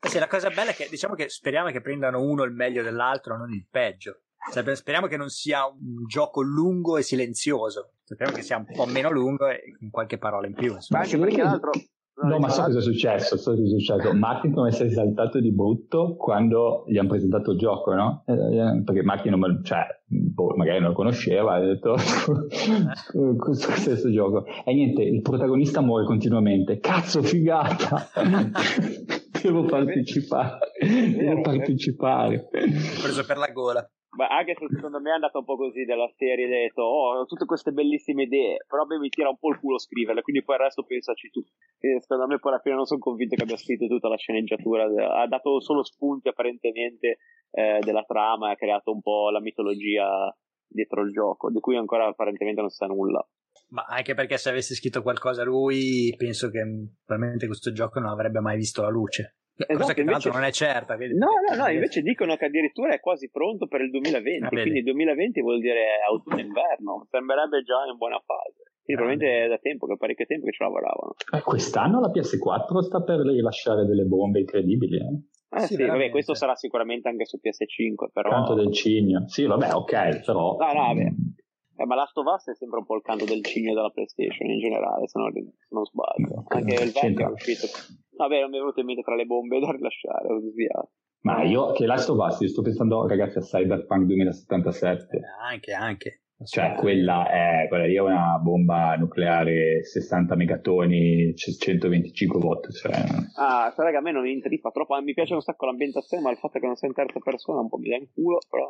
Eh 0.00 0.08
sì, 0.08 0.18
la 0.18 0.26
cosa 0.26 0.50
bella 0.50 0.70
è 0.70 0.74
che 0.74 0.88
diciamo 0.90 1.14
che 1.14 1.28
speriamo 1.28 1.70
che 1.70 1.80
prendano 1.80 2.22
uno 2.22 2.44
il 2.44 2.52
meglio 2.52 2.82
dell'altro, 2.82 3.36
non 3.36 3.52
il 3.52 3.66
peggio. 3.68 4.22
Cioè, 4.52 4.74
speriamo 4.76 5.08
che 5.08 5.16
non 5.16 5.28
sia 5.28 5.66
un 5.66 6.06
gioco 6.06 6.40
lungo 6.40 6.96
e 6.96 7.02
silenzioso. 7.02 7.94
Speriamo 8.04 8.36
che 8.36 8.42
sia 8.42 8.56
un 8.56 8.66
po' 8.66 8.86
meno 8.86 9.10
lungo 9.10 9.48
e 9.48 9.74
con 9.78 9.90
qualche 9.90 10.16
parola 10.16 10.46
in 10.46 10.54
più. 10.54 10.76
Ma 10.90 11.00
anche 11.00 11.18
perché 11.18 11.42
l'altro 11.42 11.70
No, 12.20 12.38
ma 12.38 12.48
so 12.48 12.62
cosa 12.62 12.78
è 12.78 12.82
successo, 12.82 13.36
so 13.36 13.50
cosa 13.50 13.62
è 13.62 13.68
successo. 13.68 14.12
Martin 14.12 14.52
come 14.52 14.72
si 14.72 14.82
è 14.82 14.90
saltato 14.90 15.38
di 15.38 15.52
brutto 15.52 16.16
quando 16.16 16.84
gli 16.88 16.98
hanno 16.98 17.08
presentato 17.08 17.52
il 17.52 17.58
gioco, 17.58 17.94
no? 17.94 18.24
Eh, 18.26 18.32
eh, 18.32 18.82
perché 18.84 19.02
Martin 19.02 19.38
non, 19.38 19.60
cioè, 19.62 19.86
boh, 20.04 20.54
magari 20.56 20.80
non 20.80 20.88
lo 20.88 20.94
conosceva, 20.94 21.54
ha 21.54 21.60
detto 21.60 21.94
questo 23.38 23.70
stesso 23.70 24.10
gioco. 24.10 24.44
E 24.64 24.74
niente, 24.74 25.02
il 25.02 25.22
protagonista 25.22 25.80
muore 25.80 26.06
continuamente. 26.06 26.80
Cazzo, 26.80 27.22
figata! 27.22 28.08
devo 29.40 29.64
partecipare, 29.64 30.58
devo 30.80 31.40
partecipare. 31.40 32.48
Preso 32.50 33.24
per 33.24 33.36
la 33.36 33.50
gola. 33.52 33.88
Ma 34.18 34.26
anche 34.26 34.56
se 34.58 34.66
secondo 34.74 35.00
me 35.00 35.10
è 35.10 35.14
andata 35.14 35.38
un 35.38 35.44
po' 35.44 35.54
così 35.54 35.84
della 35.84 36.10
serie, 36.16 36.46
ho 36.46 36.48
detto, 36.48 36.82
oh, 36.82 37.20
ho 37.20 37.24
tutte 37.26 37.44
queste 37.44 37.70
bellissime 37.70 38.24
idee, 38.24 38.64
però 38.66 38.84
me 38.84 38.98
mi 38.98 39.10
tira 39.10 39.28
un 39.28 39.38
po' 39.38 39.50
il 39.50 39.60
culo 39.60 39.78
scriverle, 39.78 40.22
quindi 40.22 40.42
poi 40.42 40.56
il 40.56 40.62
resto 40.62 40.82
pensaci 40.82 41.30
tu. 41.30 41.40
E 41.78 42.00
secondo 42.00 42.26
me 42.26 42.40
poi 42.40 42.50
alla 42.50 42.60
fine 42.60 42.74
non 42.74 42.84
sono 42.84 42.98
convinto 42.98 43.36
che 43.36 43.44
abbia 43.44 43.56
scritto 43.56 43.86
tutta 43.86 44.08
la 44.08 44.16
sceneggiatura, 44.16 45.20
ha 45.22 45.26
dato 45.28 45.60
solo 45.60 45.84
spunti 45.84 46.26
apparentemente 46.26 47.18
eh, 47.52 47.78
della 47.78 48.02
trama 48.02 48.48
e 48.48 48.52
ha 48.54 48.56
creato 48.56 48.90
un 48.90 49.00
po' 49.00 49.30
la 49.30 49.40
mitologia 49.40 50.36
dietro 50.66 51.02
il 51.02 51.12
gioco, 51.12 51.48
di 51.52 51.60
cui 51.60 51.76
ancora 51.76 52.08
apparentemente 52.08 52.60
non 52.60 52.70
sa 52.70 52.86
nulla. 52.86 53.24
Ma 53.68 53.84
anche 53.86 54.14
perché 54.14 54.36
se 54.36 54.50
avesse 54.50 54.74
scritto 54.74 55.00
qualcosa 55.00 55.44
lui, 55.44 56.12
penso 56.16 56.50
che 56.50 56.60
probabilmente 57.04 57.46
questo 57.46 57.70
gioco 57.70 58.00
non 58.00 58.10
avrebbe 58.10 58.40
mai 58.40 58.56
visto 58.56 58.82
la 58.82 58.88
luce. 58.88 59.36
Esatto, 59.58 59.80
cosa 59.80 59.94
che 59.94 60.00
invece... 60.02 60.30
non 60.30 60.44
è 60.44 60.52
certa. 60.52 60.94
Quindi... 60.94 61.18
No, 61.18 61.26
no, 61.26 61.56
no, 61.56 61.68
invece 61.68 62.00
dicono 62.00 62.36
che 62.36 62.44
addirittura 62.44 62.94
è 62.94 63.00
quasi 63.00 63.28
pronto 63.28 63.66
per 63.66 63.80
il 63.80 63.90
2020, 63.90 64.44
ah, 64.44 64.48
quindi 64.48 64.82
2020 64.82 65.40
vuol 65.40 65.58
dire 65.58 65.98
autunno-inverno, 66.08 67.06
sembrerebbe 67.10 67.62
già 67.62 67.84
in 67.90 67.96
buona 67.96 68.22
fase. 68.24 68.70
Quindi 68.84 69.02
ah, 69.02 69.04
probabilmente 69.04 69.44
è 69.44 69.48
da 69.48 69.58
tempo, 69.58 69.86
che 69.86 69.96
parecchio 69.96 70.26
tempo 70.26 70.46
che 70.46 70.52
ci 70.52 70.62
lavoravano. 70.62 71.14
Eh, 71.34 71.42
quest'anno 71.42 72.00
la 72.00 72.10
PS4 72.10 72.78
sta 72.78 73.02
per 73.02 73.18
rilasciare 73.18 73.84
delle 73.84 74.04
bombe 74.04 74.38
incredibili, 74.40 74.96
eh? 74.96 75.36
Eh 75.50 75.60
sì, 75.60 75.74
sì 75.74 75.84
vabbè, 75.84 76.10
questo 76.10 76.34
sarà 76.34 76.54
sicuramente 76.54 77.08
anche 77.08 77.24
su 77.24 77.40
PS5, 77.42 78.12
però... 78.12 78.30
Canto 78.30 78.54
del 78.54 78.72
cigno. 78.72 79.26
Sì, 79.26 79.44
vabbè, 79.44 79.74
ok, 79.74 80.24
però... 80.24 80.56
No, 80.56 80.72
no, 80.72 80.86
vabbè. 80.94 81.08
Eh, 81.78 81.86
ma 81.86 81.94
Last 81.94 82.18
of 82.18 82.26
Us 82.26 82.50
è 82.50 82.54
sempre 82.56 82.80
un 82.80 82.84
po' 82.84 82.96
il 82.96 83.02
canto 83.02 83.24
del 83.24 83.44
cigno 83.44 83.72
della 83.72 83.90
PlayStation 83.90 84.50
in 84.50 84.58
generale, 84.58 85.06
se 85.06 85.18
non, 85.18 85.32
se 85.32 85.68
non 85.70 85.84
sbaglio. 85.84 86.44
Anche 86.48 86.74
il 86.74 86.90
vecchio 86.90 87.28
è 87.28 87.30
uscito 87.30 87.66
Vabbè, 88.16 88.40
non 88.40 88.50
mi 88.50 88.56
è 88.56 88.58
venuto 88.58 88.80
in 88.80 88.86
mente 88.86 89.02
tra 89.02 89.14
le 89.14 89.26
bombe 89.26 89.60
da 89.60 89.70
rilasciare, 89.70 90.26
ho 90.26 90.40
sviato. 90.40 90.90
Ma 91.20 91.44
io 91.44 91.70
che 91.70 91.86
Last 91.86 92.08
of 92.10 92.18
Us, 92.18 92.40
io 92.40 92.48
sto 92.48 92.62
pensando 92.62 93.06
ragazzi 93.06 93.38
a 93.38 93.42
Cyberpunk 93.42 94.06
2077. 94.06 95.20
Anche, 95.40 95.72
anche. 95.72 96.22
Cioè, 96.44 96.74
quella 96.74 97.28
è, 97.28 97.66
quella 97.68 97.86
lì 97.86 97.96
è 97.96 98.00
una 98.00 98.38
bomba 98.40 98.94
nucleare 98.94 99.82
60 99.82 100.36
megatoni, 100.36 101.34
125 101.34 102.40
watt. 102.40 102.70
Cioè... 102.70 102.92
Ah, 103.34 103.74
raga, 103.76 103.98
a 103.98 104.00
me 104.00 104.12
non 104.12 104.26
intrippa 104.26 104.70
troppo. 104.70 105.00
Mi 105.02 105.14
piace 105.14 105.34
un 105.34 105.40
sacco 105.40 105.66
l'ambientazione, 105.66 106.22
ma 106.22 106.30
il 106.30 106.36
fatto 106.36 106.60
che 106.60 106.66
non 106.66 106.76
sia 106.76 106.86
in 106.86 106.94
terza 106.94 107.18
persona 107.18 107.60
un 107.60 107.68
po' 107.68 107.78
mi 107.78 107.88
dà 107.88 107.96
in 107.96 108.06
culo. 108.14 108.38
Però... 108.48 108.68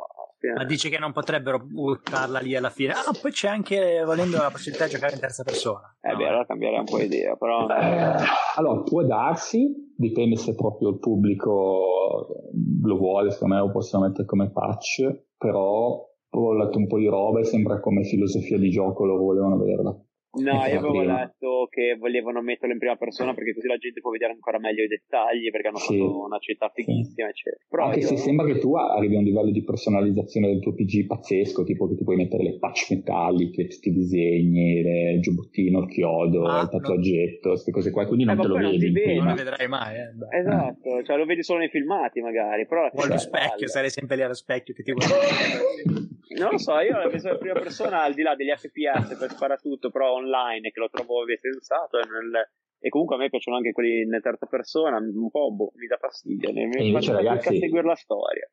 Ma 0.55 0.65
dici 0.65 0.89
che 0.89 0.97
non 0.97 1.11
potrebbero 1.11 1.59
buttarla 1.59 2.39
lì 2.39 2.55
alla 2.55 2.71
fine? 2.71 2.93
Ah, 2.93 3.13
poi 3.21 3.31
c'è 3.31 3.49
anche, 3.49 4.01
volendo, 4.03 4.37
la 4.37 4.49
possibilità 4.49 4.85
di 4.85 4.91
giocare 4.91 5.13
in 5.13 5.19
terza 5.19 5.43
persona. 5.43 5.95
Eh, 6.01 6.11
no? 6.11 6.17
beh, 6.17 6.27
allora 6.27 6.45
cambiare 6.47 6.79
un 6.79 6.85
po' 6.85 6.99
idea. 6.99 7.35
Però... 7.35 7.67
Eh, 7.67 8.15
allora, 8.55 8.81
può 8.81 9.03
darsi, 9.03 9.93
dipende 9.95 10.37
se 10.37 10.55
proprio 10.55 10.89
il 10.89 10.97
pubblico 10.97 12.49
lo 12.81 12.97
vuole, 12.97 13.29
secondo 13.29 13.53
me 13.53 13.61
lo 13.61 13.69
possono 13.69 14.07
mettere 14.07 14.25
come 14.25 14.49
patch, 14.49 15.25
però 15.37 16.08
ho 16.31 16.53
letto 16.53 16.77
un 16.77 16.87
po' 16.87 16.97
di 16.97 17.07
roba 17.07 17.39
e 17.39 17.45
sembra 17.45 17.79
come 17.79 18.03
filosofia 18.03 18.57
di 18.57 18.69
gioco 18.69 19.05
lo 19.05 19.17
volevano 19.17 19.57
vederla. 19.57 20.03
No, 20.31 20.63
io 20.63 20.77
avevo 20.77 21.01
letto 21.01 21.67
che 21.71 21.97
volevano 21.97 22.39
metterlo 22.43 22.73
in 22.73 22.79
prima 22.79 22.95
persona 22.95 23.33
perché 23.33 23.55
così 23.55 23.65
la 23.65 23.77
gente 23.77 23.99
può 23.99 24.11
vedere 24.11 24.33
ancora 24.33 24.59
meglio 24.59 24.83
i 24.83 24.87
dettagli 24.87 25.49
perché 25.49 25.69
hanno 25.69 25.77
sì. 25.77 25.97
fatto 25.97 26.23
una 26.23 26.37
città 26.37 26.69
fighissima, 26.71 27.29
sì. 27.33 27.49
Però 27.67 27.85
Anche 27.85 27.99
io... 27.99 28.05
se 28.05 28.17
sembra 28.17 28.45
che 28.45 28.59
tu 28.59 28.75
arrivi 28.75 29.15
a 29.15 29.19
un 29.19 29.23
livello 29.23 29.49
di 29.49 29.63
personalizzazione 29.63 30.47
del 30.47 30.59
tuo 30.59 30.75
PG 30.75 31.07
pazzesco, 31.07 31.63
tipo 31.63 31.87
che 31.87 31.95
ti 31.95 32.03
puoi 32.03 32.17
mettere 32.17 32.43
le 32.43 32.59
patch 32.59 32.91
metalliche, 32.91 33.67
tutti 33.69 33.89
i 33.89 33.93
disegni, 33.93 34.81
il 35.15 35.21
giubbottino, 35.21 35.79
il 35.79 35.87
chiodo, 35.87 36.45
ah, 36.45 36.61
il 36.61 36.69
tatuaggetto, 36.69 37.49
queste 37.49 37.71
cose 37.71 37.89
qua, 37.89 38.05
quindi 38.05 38.25
non 38.25 38.37
eh, 38.37 38.41
te 38.41 38.47
lo 38.47 38.55
vedi. 38.55 38.91
Vedi, 38.91 39.15
non 39.15 39.29
lo 39.29 39.33
vedrai 39.33 39.67
mai. 39.67 39.95
Eh, 39.95 40.37
esatto, 40.37 41.03
cioè 41.05 41.17
lo 41.17 41.25
vedi 41.25 41.41
solo 41.41 41.57
nei 41.57 41.69
filmati 41.69 42.21
magari. 42.21 42.67
Però 42.67 42.85
o 42.85 43.01
allo 43.01 43.17
specchio, 43.17 43.67
sarei 43.67 43.89
sempre 43.89 44.15
lì 44.15 44.21
allo 44.21 44.35
specchio 44.35 44.75
che 44.75 44.83
ti 44.83 44.91
guarda. 44.91 45.15
non 46.37 46.51
lo 46.51 46.57
so, 46.57 46.79
io 46.79 46.97
l'ho 47.01 47.09
visto 47.09 47.29
in 47.29 47.37
prima 47.37 47.59
persona 47.59 48.03
al 48.03 48.13
di 48.13 48.21
là 48.21 48.35
degli 48.35 48.53
FPS 48.55 49.17
per 49.17 49.31
fare 49.33 49.57
tutto, 49.57 49.89
però 49.89 50.13
online 50.13 50.69
che 50.71 50.79
lo 50.79 50.89
trovo 50.89 51.23
sensato 51.39 51.97
e, 51.97 52.03
nel, 52.05 52.49
e 52.79 52.89
comunque 52.89 53.15
a 53.15 53.19
me 53.19 53.29
piacciono 53.29 53.57
anche 53.57 53.71
quelli 53.71 54.01
in 54.01 54.19
terza 54.21 54.45
persona, 54.45 54.97
un 54.97 55.29
po' 55.29 55.51
boh, 55.51 55.71
mi 55.75 55.87
dà 55.87 55.97
fastidio, 55.97 56.51
mi 56.53 56.69
e 56.69 56.87
invece 56.87 57.13
ragazzi, 57.13 57.49
a 57.49 57.57
seguire 57.57 57.83
la 57.83 57.95
storia. 57.95 58.47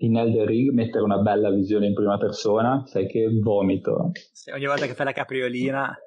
In 0.00 0.16
Elder 0.16 0.46
Ring 0.46 0.70
mettere 0.72 1.02
una 1.02 1.18
bella 1.18 1.50
visione 1.50 1.86
in 1.86 1.94
prima 1.94 2.18
persona, 2.18 2.84
sai 2.86 3.06
che 3.08 3.26
vomito. 3.42 4.12
Sì, 4.32 4.50
ogni 4.50 4.66
volta 4.66 4.86
che 4.86 4.94
fai 4.94 5.06
la 5.06 5.12
capriolina. 5.12 5.98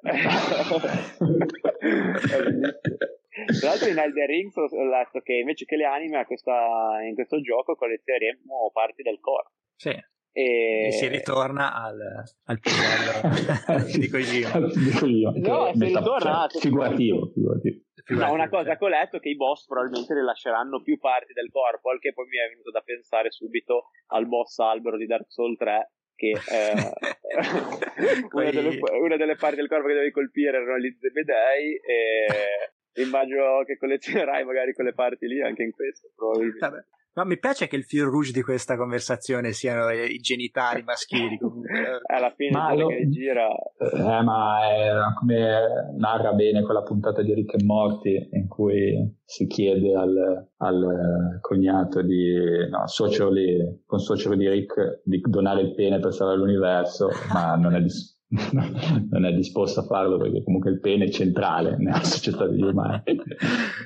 Tra 3.60 3.68
l'altro 3.68 3.88
in 3.88 3.98
Elder 3.98 4.28
Ring 4.28 4.50
ho 4.54 4.84
letto 4.84 5.20
che 5.20 5.34
invece 5.34 5.66
che 5.66 5.76
le 5.76 5.84
anime 5.84 6.24
questa, 6.24 7.00
in 7.06 7.14
questo 7.14 7.40
gioco 7.40 7.74
collezioneremo 7.74 8.70
parti 8.72 9.02
del 9.02 9.20
corpo. 9.20 9.50
Sì. 9.76 9.94
E... 10.32 10.86
e, 10.86 10.92
si 10.92 11.08
ritorna 11.08 11.74
al, 11.74 11.98
al 12.44 12.58
pisello 12.58 13.84
di 13.98 14.08
Kojima. 14.08 14.58
no, 14.58 15.72
si 15.74 15.84
ritorna 15.84 16.46
cioè, 16.48 16.60
figurativo, 16.60 17.30
figurativo. 17.32 17.80
No, 18.08 18.32
una 18.32 18.48
cosa 18.48 18.76
che 18.76 18.84
ho 18.84 18.88
letto 18.88 19.18
è 19.18 19.20
che 19.20 19.28
i 19.28 19.36
boss 19.36 19.66
probabilmente 19.66 20.14
rilasceranno 20.14 20.82
più 20.82 20.98
parti 20.98 21.32
del 21.32 21.50
corpo, 21.50 21.90
al 21.90 22.00
che 22.00 22.12
poi 22.12 22.26
mi 22.26 22.38
è 22.38 22.48
venuto 22.48 22.70
da 22.70 22.80
pensare 22.80 23.30
subito 23.30 23.90
al 24.08 24.26
boss 24.26 24.58
albero 24.58 24.96
di 24.96 25.06
Dark 25.06 25.30
Souls 25.30 25.56
3 25.56 25.90
che 26.14 26.30
eh, 26.30 26.72
una, 28.32 28.50
delle, 28.50 28.78
una, 29.00 29.16
delle, 29.16 29.36
parti 29.36 29.56
del 29.56 29.68
corpo 29.68 29.88
che 29.88 29.94
devi 29.94 30.10
colpire 30.10 30.56
erano 30.56 30.78
gli 30.78 30.96
zebedei 30.98 31.74
e 31.76 33.02
immagino 33.02 33.62
che 33.64 33.76
collezionerai 33.76 34.44
magari 34.44 34.72
quelle 34.74 34.92
parti 34.92 35.26
lì 35.26 35.40
anche 35.40 35.62
in 35.62 35.72
questo 35.72 36.10
probabilmente. 36.14 36.58
Vabbè. 36.58 36.84
Ma 37.14 37.24
mi 37.24 37.38
piace 37.38 37.66
che 37.66 37.76
il 37.76 37.84
fil 37.84 38.04
rouge 38.04 38.32
di 38.32 38.40
questa 38.40 38.74
conversazione 38.74 39.52
siano 39.52 39.90
i 39.90 40.16
genitali 40.18 40.82
maschili. 40.82 41.36
Comunque. 41.36 42.00
Alla 42.08 42.32
fine 42.34 42.50
ma 42.50 42.74
lo, 42.74 42.86
che 42.86 43.06
gira. 43.10 43.48
Eh, 43.48 44.22
ma 44.22 44.60
è 44.66 44.90
come 45.18 45.92
narra 45.98 46.32
bene 46.32 46.62
quella 46.62 46.82
puntata 46.82 47.20
di 47.22 47.34
Rick 47.34 47.60
e 47.60 47.64
Morty 47.64 48.28
in 48.32 48.48
cui 48.48 49.14
si 49.24 49.46
chiede 49.46 49.94
al, 49.94 50.48
al 50.56 51.38
cognato 51.42 52.00
di 52.00 52.34
no, 52.70 52.86
suocero 52.86 53.30
di, 53.30 53.82
con 53.84 53.98
suocero 53.98 54.34
di 54.34 54.48
Rick 54.48 55.02
di 55.04 55.20
donare 55.20 55.60
il 55.60 55.74
pene 55.74 55.98
per 55.98 56.14
salvare 56.14 56.38
l'universo, 56.38 57.10
ma 57.30 57.56
non 57.56 57.74
è, 57.74 57.82
dis- 57.82 58.20
non 59.10 59.26
è 59.26 59.32
disposto 59.34 59.80
a 59.80 59.84
farlo 59.84 60.16
perché 60.16 60.42
comunque 60.42 60.70
il 60.70 60.80
pene 60.80 61.04
è 61.04 61.10
centrale 61.10 61.76
nella 61.76 62.02
società 62.02 62.46
degli 62.46 62.62
umani. 62.62 63.02
Il 63.04 63.22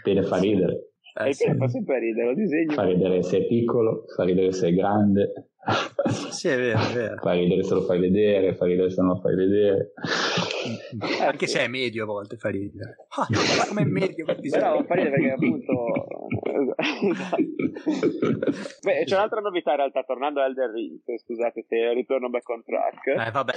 pene 0.04 0.22
fa 0.22 0.38
ridere. 0.38 0.92
Eh, 1.18 1.32
sì. 1.32 1.54
fa 1.56 1.68
sempre 1.68 1.98
ridere, 1.98 2.28
lo 2.28 2.34
disegno. 2.34 2.74
Fa 2.74 2.84
ridere 2.84 3.22
se 3.22 3.38
è 3.38 3.46
piccolo, 3.46 4.04
fa 4.14 4.24
ridere 4.24 4.52
se 4.52 4.68
è 4.68 4.74
grande. 4.74 5.52
Sì, 6.30 6.48
è 6.48 6.56
vero, 6.56 6.78
è 6.78 6.92
vero. 6.92 7.16
Fa 7.16 7.32
ridere 7.32 7.64
se 7.64 7.74
lo 7.74 7.82
fai 7.82 7.98
vedere, 7.98 8.54
fa 8.54 8.66
ridere 8.66 8.90
se 8.90 9.00
non 9.00 9.14
lo 9.14 9.20
fai 9.20 9.34
vedere. 9.34 9.92
Eh, 11.00 11.24
anche 11.24 11.46
se 11.46 11.60
è 11.60 11.68
medio 11.68 12.04
a 12.04 12.06
volte 12.06 12.36
fa 12.36 12.50
ridere. 12.50 13.06
Ah, 13.08 13.26
come 13.68 13.84
medio 13.84 14.24
Però 14.24 14.84
fa 14.84 14.94
ridere 14.94 15.10
perché 15.10 15.30
appunto... 15.30 15.72
Beh, 18.82 19.04
c'è 19.04 19.14
un'altra 19.14 19.40
novità 19.40 19.72
in 19.72 19.76
realtà, 19.76 20.02
tornando 20.04 20.40
a 20.40 20.44
Elder 20.44 20.70
Ring, 20.70 21.00
scusate 21.04 21.64
se 21.68 21.92
ritorno 21.94 22.28
back 22.28 22.48
on 22.48 22.62
track. 22.62 23.26
Eh, 23.26 23.30
vabbè. 23.30 23.52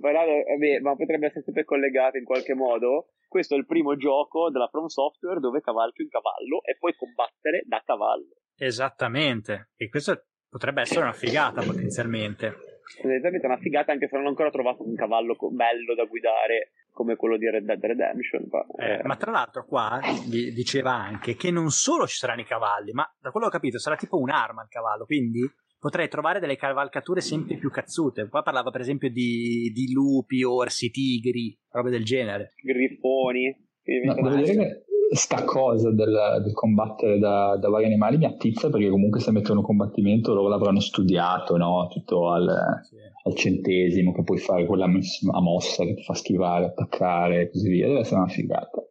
Però, 0.00 0.24
eh, 0.24 0.80
ma 0.80 0.94
potrebbe 0.94 1.26
essere 1.26 1.42
sempre 1.42 1.64
collegato 1.64 2.18
in 2.18 2.24
qualche 2.24 2.54
modo. 2.54 3.08
Questo 3.28 3.54
è 3.54 3.58
il 3.58 3.66
primo 3.66 3.96
gioco 3.96 4.50
della 4.50 4.68
From 4.68 4.86
Software 4.86 5.40
dove 5.40 5.60
cavalchi 5.60 6.02
un 6.02 6.08
cavallo 6.08 6.62
e 6.64 6.76
puoi 6.78 6.94
combattere 6.94 7.64
da 7.66 7.82
cavallo. 7.84 8.36
Esattamente. 8.56 9.70
E 9.76 9.88
questo 9.88 10.26
potrebbe 10.56 10.80
essere 10.80 11.02
una 11.02 11.12
figata 11.12 11.60
potenzialmente. 11.60 12.80
Esattamente 13.02 13.46
una 13.46 13.58
figata 13.58 13.92
anche 13.92 14.08
se 14.08 14.16
non 14.16 14.24
ho 14.24 14.28
ancora 14.30 14.50
trovato 14.50 14.82
un 14.86 14.94
cavallo 14.94 15.36
bello 15.50 15.94
da 15.94 16.04
guidare 16.04 16.72
come 16.92 17.16
quello 17.16 17.36
di 17.36 17.50
Red 17.50 17.64
Dead 17.64 17.84
Redemption. 17.84 18.48
Ma, 18.48 18.64
eh, 18.78 19.02
ma 19.02 19.16
tra 19.16 19.30
l'altro 19.30 19.66
qua 19.66 20.00
diceva 20.26 20.94
anche 20.94 21.34
che 21.34 21.50
non 21.50 21.68
solo 21.68 22.06
ci 22.06 22.16
saranno 22.16 22.40
i 22.40 22.46
cavalli, 22.46 22.92
ma 22.92 23.06
da 23.20 23.30
quello 23.30 23.48
che 23.48 23.56
ho 23.56 23.58
capito 23.58 23.78
sarà 23.78 23.96
tipo 23.96 24.18
un'arma 24.18 24.62
il 24.62 24.68
cavallo, 24.70 25.04
quindi 25.04 25.40
potrei 25.78 26.08
trovare 26.08 26.40
delle 26.40 26.56
cavalcature 26.56 27.20
sempre 27.20 27.58
più 27.58 27.70
cazzute. 27.70 28.28
Qua 28.28 28.42
parlava 28.42 28.70
per 28.70 28.80
esempio 28.80 29.10
di, 29.10 29.70
di 29.74 29.92
lupi, 29.92 30.42
orsi, 30.42 30.90
tigri, 30.90 31.54
robe 31.70 31.90
del 31.90 32.04
genere. 32.04 32.54
Griffoni. 32.62 33.64
No, 34.04 34.14
devo 34.14 34.34
dire 34.34 34.56
che 34.56 34.84
sta 35.14 35.44
cosa 35.44 35.92
del, 35.92 36.40
del 36.42 36.52
combattere 36.52 37.18
da, 37.18 37.56
da, 37.56 37.68
vari 37.68 37.84
animali 37.84 38.16
mi 38.16 38.24
attizza 38.24 38.70
perché 38.70 38.88
comunque 38.88 39.20
se 39.20 39.30
mettono 39.30 39.60
un 39.60 39.64
combattimento 39.64 40.34
loro 40.34 40.48
l'avranno 40.48 40.80
studiato 40.80 41.56
no? 41.56 41.88
tutto 41.88 42.30
al, 42.30 42.80
sì. 42.82 42.96
al, 43.24 43.34
centesimo 43.34 44.12
che 44.12 44.24
puoi 44.24 44.38
fare 44.38 44.66
quella 44.66 44.86
a 44.86 45.40
mossa 45.40 45.84
che 45.84 45.94
ti 45.94 46.02
fa 46.02 46.14
schivare, 46.14 46.66
attaccare 46.66 47.42
e 47.42 47.50
così 47.50 47.68
via 47.68 47.86
deve 47.86 48.00
essere 48.00 48.20
una 48.20 48.28
figata 48.28 48.82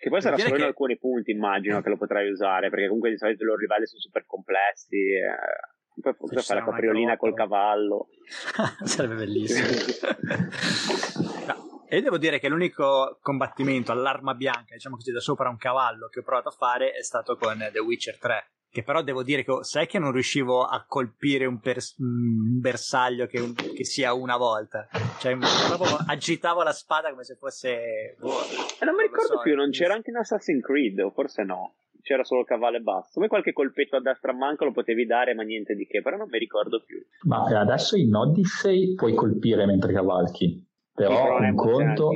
che 0.00 0.08
poi 0.08 0.20
sarà 0.20 0.38
solo 0.38 0.54
che... 0.54 0.60
in 0.60 0.66
alcuni 0.66 0.96
punti 0.96 1.32
immagino 1.32 1.82
che 1.82 1.88
lo 1.90 1.98
potrai 1.98 2.30
usare 2.30 2.70
perché 2.70 2.86
comunque 2.86 3.10
di 3.10 3.18
solito 3.18 3.42
i 3.42 3.46
loro 3.46 3.58
livelli 3.58 3.86
sono 3.86 4.00
super 4.00 4.24
complessi 4.26 4.96
eh 4.96 5.76
poi 6.00 6.14
forse 6.14 6.42
fare 6.42 6.60
la 6.60 6.66
capriolina 6.66 7.16
col 7.16 7.34
cavallo. 7.34 8.08
Sarebbe 8.84 9.16
bellissimo. 9.16 9.66
no. 11.46 11.67
E 11.90 12.02
devo 12.02 12.18
dire 12.18 12.38
che 12.38 12.48
l'unico 12.48 13.18
combattimento 13.22 13.92
all'arma 13.92 14.34
bianca, 14.34 14.74
diciamo 14.74 14.96
così, 14.96 15.10
da 15.10 15.20
sopra 15.20 15.48
un 15.48 15.56
cavallo 15.56 16.08
che 16.08 16.20
ho 16.20 16.22
provato 16.22 16.48
a 16.48 16.52
fare 16.52 16.92
è 16.92 17.02
stato 17.02 17.36
con 17.36 17.66
The 17.72 17.78
Witcher 17.78 18.18
3. 18.18 18.50
Che 18.70 18.82
però 18.82 19.00
devo 19.00 19.22
dire 19.22 19.42
che 19.42 19.60
sai 19.62 19.86
che 19.86 19.98
non 19.98 20.12
riuscivo 20.12 20.64
a 20.64 20.84
colpire 20.86 21.46
un, 21.46 21.58
pers- 21.58 21.96
un 21.98 22.60
bersaglio 22.60 23.26
che, 23.26 23.40
un- 23.40 23.54
che, 23.54 23.84
sia 23.84 24.12
una 24.12 24.36
volta. 24.36 24.86
Cioè, 25.18 25.38
proprio 25.38 25.96
agitavo 26.06 26.62
la 26.62 26.72
spada 26.72 27.08
come 27.08 27.24
se 27.24 27.36
fosse. 27.36 28.16
Boh, 28.18 28.42
eh, 28.78 28.84
non 28.84 28.94
mi 28.94 29.04
ricordo 29.04 29.36
so, 29.36 29.40
più, 29.40 29.54
non 29.54 29.70
c'era 29.70 29.94
anche 29.94 30.10
in 30.10 30.16
Assassin's 30.16 30.62
Creed, 30.62 30.98
o 30.98 31.10
forse 31.10 31.44
no 31.44 31.76
c'era 32.02 32.24
solo 32.24 32.44
cavallo 32.44 32.76
e 32.76 32.80
basta. 32.80 33.12
Come 33.14 33.28
qualche 33.28 33.54
colpetto 33.54 33.96
a 33.96 34.00
destra 34.00 34.32
a 34.32 34.34
manco 34.34 34.64
lo 34.64 34.72
potevi 34.72 35.06
dare, 35.06 35.34
ma 35.34 35.42
niente 35.42 35.74
di 35.74 35.86
che, 35.86 36.02
però 36.02 36.18
non 36.18 36.28
mi 36.30 36.38
ricordo 36.38 36.82
più. 36.84 37.02
Ma 37.22 37.44
adesso 37.44 37.96
in 37.96 38.14
Odyssey 38.14 38.94
puoi 38.94 39.14
colpire 39.14 39.64
mentre 39.64 39.94
cavalchi, 39.94 40.67
però 41.06 41.38
un 41.38 41.54
conto... 41.54 42.10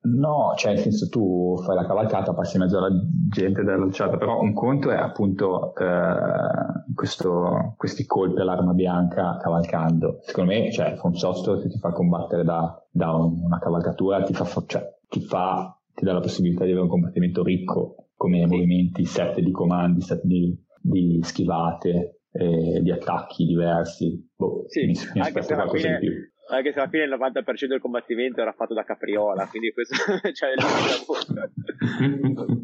No, 0.00 0.54
cioè 0.56 0.72
nel 0.72 0.80
senso 0.80 1.08
tu 1.08 1.56
fai 1.64 1.74
la 1.74 1.84
cavalcata, 1.84 2.32
passi 2.32 2.56
in 2.56 2.62
mezzo 2.62 2.78
alla 2.78 2.90
gente 3.28 3.62
della 3.62 3.76
lanciata, 3.76 4.16
però 4.16 4.40
un 4.40 4.54
conto 4.54 4.90
è 4.90 4.96
appunto 4.96 5.74
eh, 5.74 6.94
questo, 6.94 7.74
questi 7.76 8.06
colpi 8.06 8.40
all'arma 8.40 8.72
bianca 8.72 9.36
cavalcando. 9.38 10.18
Secondo 10.22 10.52
me, 10.52 10.70
cioè, 10.70 10.96
Software 11.12 11.60
che 11.60 11.68
ti 11.68 11.78
fa 11.78 11.90
combattere 11.90 12.44
da, 12.44 12.80
da 12.90 13.12
una 13.12 13.58
cavalcatura 13.58 14.22
ti 14.22 14.32
fa, 14.32 14.46
cioè, 14.66 14.82
ti 15.08 15.20
fa, 15.20 15.76
ti 15.92 16.04
dà 16.04 16.12
la 16.12 16.20
possibilità 16.20 16.64
di 16.64 16.70
avere 16.70 16.84
un 16.84 16.90
combattimento 16.90 17.42
ricco 17.42 18.10
come 18.16 18.46
movimenti, 18.46 19.04
set 19.04 19.40
di 19.40 19.50
comandi, 19.50 20.00
set 20.00 20.22
di, 20.24 20.56
di 20.80 21.18
schivate, 21.22 22.20
eh, 22.32 22.80
di 22.82 22.90
attacchi 22.92 23.46
diversi. 23.46 24.30
Boh, 24.34 24.62
sì, 24.66 24.86
mi, 24.86 24.94
mi 25.14 25.20
aspetto 25.20 25.54
qualcosa 25.54 25.86
fine, 25.86 25.98
di 25.98 26.06
più. 26.06 26.14
Anche 26.50 26.72
se 26.72 26.78
alla 26.80 26.88
fine 26.88 27.04
il 27.04 27.10
90% 27.10 27.66
del 27.66 27.80
combattimento 27.80 28.40
era 28.40 28.52
fatto 28.52 28.72
da 28.72 28.84
Capriola, 28.84 29.46
quindi 29.46 29.72
questo 29.72 29.94
cioè, 30.32 30.54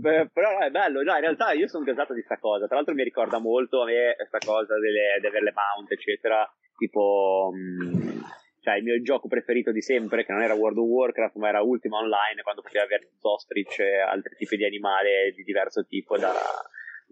Beh, 0.04 0.30
però 0.32 0.58
è 0.58 0.70
bello, 0.70 1.02
no, 1.02 1.14
in 1.14 1.20
realtà 1.20 1.52
io 1.52 1.68
sono 1.68 1.84
gasato 1.84 2.14
di 2.14 2.22
sta 2.22 2.38
cosa, 2.38 2.66
tra 2.66 2.76
l'altro 2.76 2.94
mi 2.94 3.02
ricorda 3.02 3.38
molto 3.38 3.82
a 3.82 3.86
me 3.86 4.14
questa 4.16 4.38
cosa 4.38 4.78
delle, 4.78 5.18
delle 5.20 5.52
mount, 5.52 5.92
eccetera, 5.92 6.50
tipo... 6.76 7.52
Mm, 7.54 8.22
cioè 8.64 8.76
il 8.76 8.82
mio 8.82 9.00
gioco 9.02 9.28
preferito 9.28 9.72
di 9.72 9.82
sempre, 9.82 10.24
che 10.24 10.32
non 10.32 10.40
era 10.40 10.54
World 10.54 10.78
of 10.78 10.86
Warcraft, 10.86 11.36
ma 11.36 11.48
era 11.48 11.60
Ultima 11.60 11.98
Online, 11.98 12.40
quando 12.42 12.62
potevi 12.62 12.82
avere 12.82 13.10
Zostrich 13.18 13.78
e 13.80 13.98
altri 13.98 14.34
tipi 14.36 14.56
di 14.56 14.64
animali 14.64 15.34
di 15.36 15.42
diverso 15.44 15.84
tipo 15.84 16.16
da, 16.16 16.32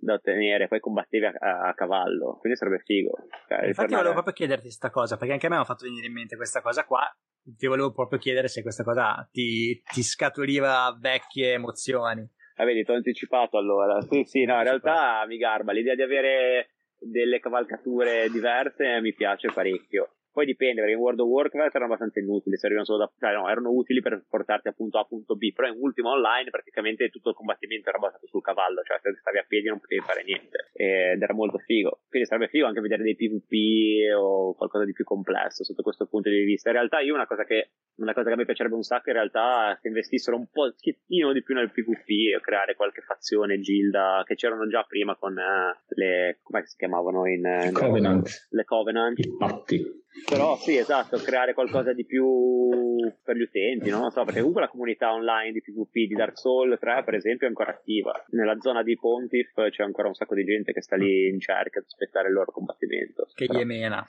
da 0.02 0.14
ottenere, 0.14 0.66
poi 0.66 0.80
combattevi 0.80 1.24
a, 1.24 1.32
a, 1.38 1.68
a 1.68 1.74
cavallo, 1.74 2.36
quindi 2.40 2.58
sarebbe 2.58 2.82
figo. 2.84 3.12
Cioè, 3.46 3.58
Infatti 3.58 3.74
tornare... 3.74 3.94
volevo 3.94 4.12
proprio 4.14 4.34
chiederti 4.34 4.64
questa 4.64 4.90
cosa, 4.90 5.16
perché 5.16 5.32
anche 5.32 5.46
a 5.46 5.48
me 5.48 5.54
mi 5.56 5.62
ha 5.62 5.64
fatto 5.64 5.84
venire 5.84 6.06
in 6.06 6.12
mente 6.12 6.36
questa 6.36 6.60
cosa 6.60 6.84
qua, 6.84 7.08
ti 7.44 7.66
volevo 7.66 7.92
proprio 7.92 8.18
chiedere 8.18 8.48
se 8.48 8.62
questa 8.62 8.82
cosa 8.82 9.28
ti, 9.30 9.80
ti 9.92 10.02
scaturiva 10.02 10.96
vecchie 11.00 11.52
emozioni. 11.52 12.28
Ah, 12.56 12.64
vedi, 12.64 12.82
ti 12.84 12.90
ho 12.90 12.94
anticipato 12.94 13.56
allora. 13.56 14.00
Sì, 14.02 14.24
sì, 14.24 14.44
no, 14.44 14.56
in 14.56 14.64
realtà 14.64 15.24
mi 15.26 15.36
garba. 15.38 15.72
L'idea 15.72 15.94
di 15.94 16.02
avere 16.02 16.70
delle 16.98 17.40
cavalcature 17.40 18.28
diverse 18.30 19.00
mi 19.00 19.14
piace 19.14 19.50
parecchio. 19.52 20.16
Poi 20.32 20.46
dipende, 20.46 20.80
perché 20.80 20.96
in 20.96 21.00
World 21.00 21.20
of 21.20 21.28
Warcraft 21.28 21.74
erano 21.74 21.92
abbastanza 21.92 22.18
inutili, 22.18 22.56
servivano 22.56 22.86
solo 22.86 22.98
da, 23.04 23.12
cioè 23.18 23.34
no, 23.34 23.50
erano 23.50 23.70
utili 23.70 24.00
per 24.00 24.24
portarti 24.26 24.68
a 24.68 24.72
punto 24.72 24.98
A 24.98 25.04
punto 25.04 25.36
B, 25.36 25.52
però 25.52 25.68
in 25.68 25.76
Ultima 25.78 26.10
Online 26.10 26.48
praticamente 26.48 27.10
tutto 27.10 27.28
il 27.28 27.34
combattimento 27.34 27.90
era 27.90 27.98
basato 27.98 28.26
sul 28.26 28.40
cavallo, 28.40 28.82
cioè 28.82 28.98
se 29.02 29.12
stavi 29.20 29.38
a 29.38 29.44
piedi 29.46 29.68
non 29.68 29.78
potevi 29.78 30.00
fare 30.00 30.24
niente, 30.24 30.70
ed 30.72 31.20
era 31.20 31.34
molto 31.34 31.58
figo. 31.58 32.00
Quindi 32.08 32.26
sarebbe 32.26 32.48
figo 32.48 32.64
anche 32.64 32.80
vedere 32.80 33.02
dei 33.02 33.14
PvP 33.14 34.16
o 34.16 34.54
qualcosa 34.54 34.86
di 34.86 34.92
più 34.92 35.04
complesso 35.04 35.64
sotto 35.64 35.82
questo 35.82 36.06
punto 36.06 36.30
di 36.30 36.44
vista. 36.44 36.70
In 36.70 36.76
realtà 36.76 37.00
io 37.00 37.12
una 37.12 37.26
cosa 37.26 37.44
che, 37.44 37.72
una 37.96 38.14
cosa 38.14 38.28
che 38.28 38.32
a 38.32 38.36
me 38.36 38.46
piacerebbe 38.46 38.74
un 38.74 38.82
sacco 38.82 39.10
in 39.10 39.16
realtà 39.16 39.72
è 39.72 39.78
se 39.80 39.88
investissero 39.88 40.36
un 40.36 40.48
pochettino 40.50 41.32
di 41.32 41.42
più 41.42 41.54
nel 41.54 41.70
PvP 41.70 42.34
e 42.34 42.40
creare 42.40 42.74
qualche 42.74 43.02
fazione, 43.02 43.60
gilda, 43.60 44.22
che 44.24 44.34
c'erano 44.34 44.66
già 44.66 44.82
prima 44.84 45.14
con 45.14 45.32
uh, 45.32 45.76
le, 45.88 46.38
come 46.42 46.64
si 46.64 46.76
chiamavano 46.76 47.26
in... 47.26 47.44
Uh, 47.44 47.72
Covenant. 47.72 48.46
Le 48.48 48.64
Covenant. 48.64 49.18
I 49.18 49.36
patti. 49.36 50.00
Però 50.28 50.56
sì, 50.56 50.76
esatto, 50.76 51.16
creare 51.18 51.54
qualcosa 51.54 51.92
di 51.92 52.04
più 52.04 53.10
per 53.22 53.36
gli 53.36 53.42
utenti, 53.42 53.90
no? 53.90 54.00
non 54.00 54.10
so, 54.10 54.24
perché 54.24 54.38
comunque 54.38 54.62
la 54.62 54.68
comunità 54.68 55.12
online 55.12 55.52
di 55.52 55.62
PvP 55.62 56.08
di 56.08 56.14
Dark 56.14 56.38
Souls 56.38 56.78
3, 56.78 57.02
per 57.04 57.14
esempio, 57.14 57.46
è 57.46 57.48
ancora 57.48 57.70
attiva. 57.70 58.12
Nella 58.30 58.58
zona 58.60 58.82
di 58.82 58.96
Pontiff 58.96 59.54
c'è 59.70 59.82
ancora 59.82 60.08
un 60.08 60.14
sacco 60.14 60.34
di 60.34 60.44
gente 60.44 60.72
che 60.72 60.82
sta 60.82 60.96
lì 60.96 61.28
in 61.28 61.40
cerca 61.40 61.80
di 61.80 61.86
aspettare 61.86 62.28
il 62.28 62.34
loro 62.34 62.52
combattimento. 62.52 63.28
Che 63.34 63.46
gli 63.46 63.64
mena. 63.64 64.04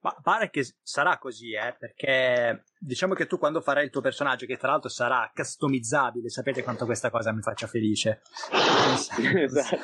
Ma 0.00 0.16
pare 0.22 0.50
che 0.50 0.64
sarà 0.82 1.18
così, 1.18 1.52
eh, 1.52 1.74
perché 1.78 2.64
diciamo 2.78 3.14
che 3.14 3.26
tu 3.26 3.38
quando 3.38 3.60
farai 3.60 3.84
il 3.84 3.90
tuo 3.90 4.00
personaggio, 4.00 4.46
che 4.46 4.56
tra 4.56 4.70
l'altro 4.70 4.88
sarà 4.88 5.30
customizzabile, 5.34 6.28
sapete 6.28 6.62
quanto 6.62 6.84
questa 6.84 7.10
cosa 7.10 7.32
mi 7.32 7.42
faccia 7.42 7.66
felice. 7.66 8.22
esatto. 9.36 9.76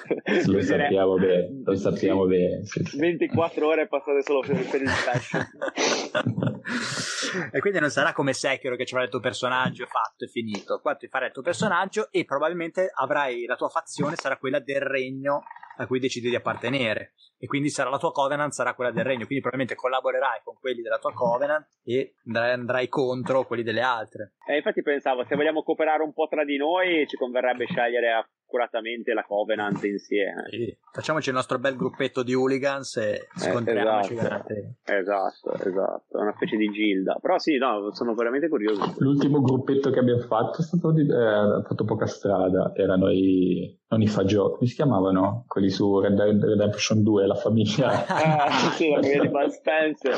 Lo 0.46 0.62
sappiamo 0.62 1.14
bene, 1.16 1.62
lo 1.64 1.76
sappiamo 1.76 2.26
bene. 2.26 2.62
24 2.96 3.66
ore 3.66 3.88
passate 3.88 4.22
solo 4.22 4.40
per, 4.40 4.68
per 4.68 4.82
il 4.82 4.88
fashion. 4.88 5.48
e 7.52 7.58
quindi 7.60 7.78
non 7.80 7.90
sarà 7.90 8.12
come 8.12 8.32
Sekiro 8.32 8.76
che 8.76 8.84
ci 8.84 8.94
il 8.94 9.08
tuo 9.08 9.20
personaggio 9.20 9.86
fatto 9.86 10.24
e 10.24 10.28
finito. 10.28 10.80
Qua 10.80 10.94
ti 10.94 11.08
farai 11.08 11.28
il 11.28 11.34
tuo 11.34 11.42
personaggio 11.42 12.08
e 12.10 12.24
probabilmente 12.24 12.90
avrai 12.94 13.44
la 13.46 13.56
tua 13.56 13.68
fazione 13.68 14.16
sarà 14.16 14.36
quella 14.36 14.58
del 14.58 14.80
regno 14.80 15.42
a 15.76 15.86
cui 15.86 15.98
decidi 15.98 16.28
di 16.28 16.34
appartenere. 16.34 17.14
E 17.38 17.46
quindi 17.46 17.70
sarà 17.70 17.88
la 17.88 17.98
tua 17.98 18.12
covenant 18.12 18.52
sarà 18.52 18.74
quella 18.74 18.90
del 18.90 19.04
regno. 19.04 19.24
Quindi 19.24 19.40
probabilmente 19.40 19.74
collaborerai 19.74 20.40
con 20.44 20.54
quelli 20.60 20.82
della 20.82 20.98
tua 20.98 21.12
covenant 21.14 21.66
e 21.82 22.16
andrai, 22.26 22.52
andrai 22.52 22.88
contro 22.88 23.46
quelli 23.46 23.62
delle 23.62 23.80
altre. 23.80 24.34
Eh, 24.46 24.56
infatti 24.56 24.82
pensavo 24.82 25.24
se 25.24 25.36
vogliamo 25.36 25.62
cooperare 25.62 26.02
un 26.02 26.12
po' 26.12 26.28
tra 26.28 26.44
di 26.44 26.58
noi 26.58 27.06
ci 27.06 27.16
converrebbe 27.16 27.64
scegliere 27.66 28.12
accuratamente 28.50 29.12
la 29.12 29.22
covenant 29.22 29.82
insieme 29.84 30.44
sì. 30.48 30.76
facciamoci 30.92 31.28
il 31.28 31.36
nostro 31.36 31.58
bel 31.58 31.76
gruppetto 31.76 32.24
di 32.24 32.34
hooligans 32.34 32.96
e 32.96 33.28
scontriamoci 33.36 34.14
eh, 34.14 34.16
esatto. 34.16 34.54
esatto 34.84 35.52
esatto 35.54 36.18
una 36.18 36.32
specie 36.34 36.56
di 36.56 36.68
gilda 36.70 37.16
però 37.20 37.38
sì 37.38 37.56
no 37.56 37.92
sono 37.92 38.14
veramente 38.14 38.48
curioso 38.48 38.94
l'ultimo 38.98 39.40
gruppetto 39.40 39.90
che 39.90 40.00
abbiamo 40.00 40.22
fatto 40.22 40.60
è 40.60 40.64
stato 40.64 40.90
di, 40.90 41.02
eh, 41.02 41.62
fatto 41.64 41.84
poca 41.84 42.06
strada 42.06 42.72
erano 42.74 43.10
i 43.10 43.78
non 43.90 44.02
i 44.02 44.06
fagioli, 44.06 44.54
come 44.54 44.68
si 44.68 44.76
chiamavano? 44.76 45.44
Quelli 45.48 45.68
su 45.68 45.98
Red 45.98 46.14
Dead 46.14 46.44
Redemption 46.44 47.02
2, 47.02 47.26
la 47.26 47.34
famiglia. 47.34 48.06
ah, 48.06 48.48
sì, 48.70 48.88
la 48.88 49.00
famiglia 49.00 49.22
di 49.22 49.28
Bud 49.28 49.48
Spencer. 49.48 50.14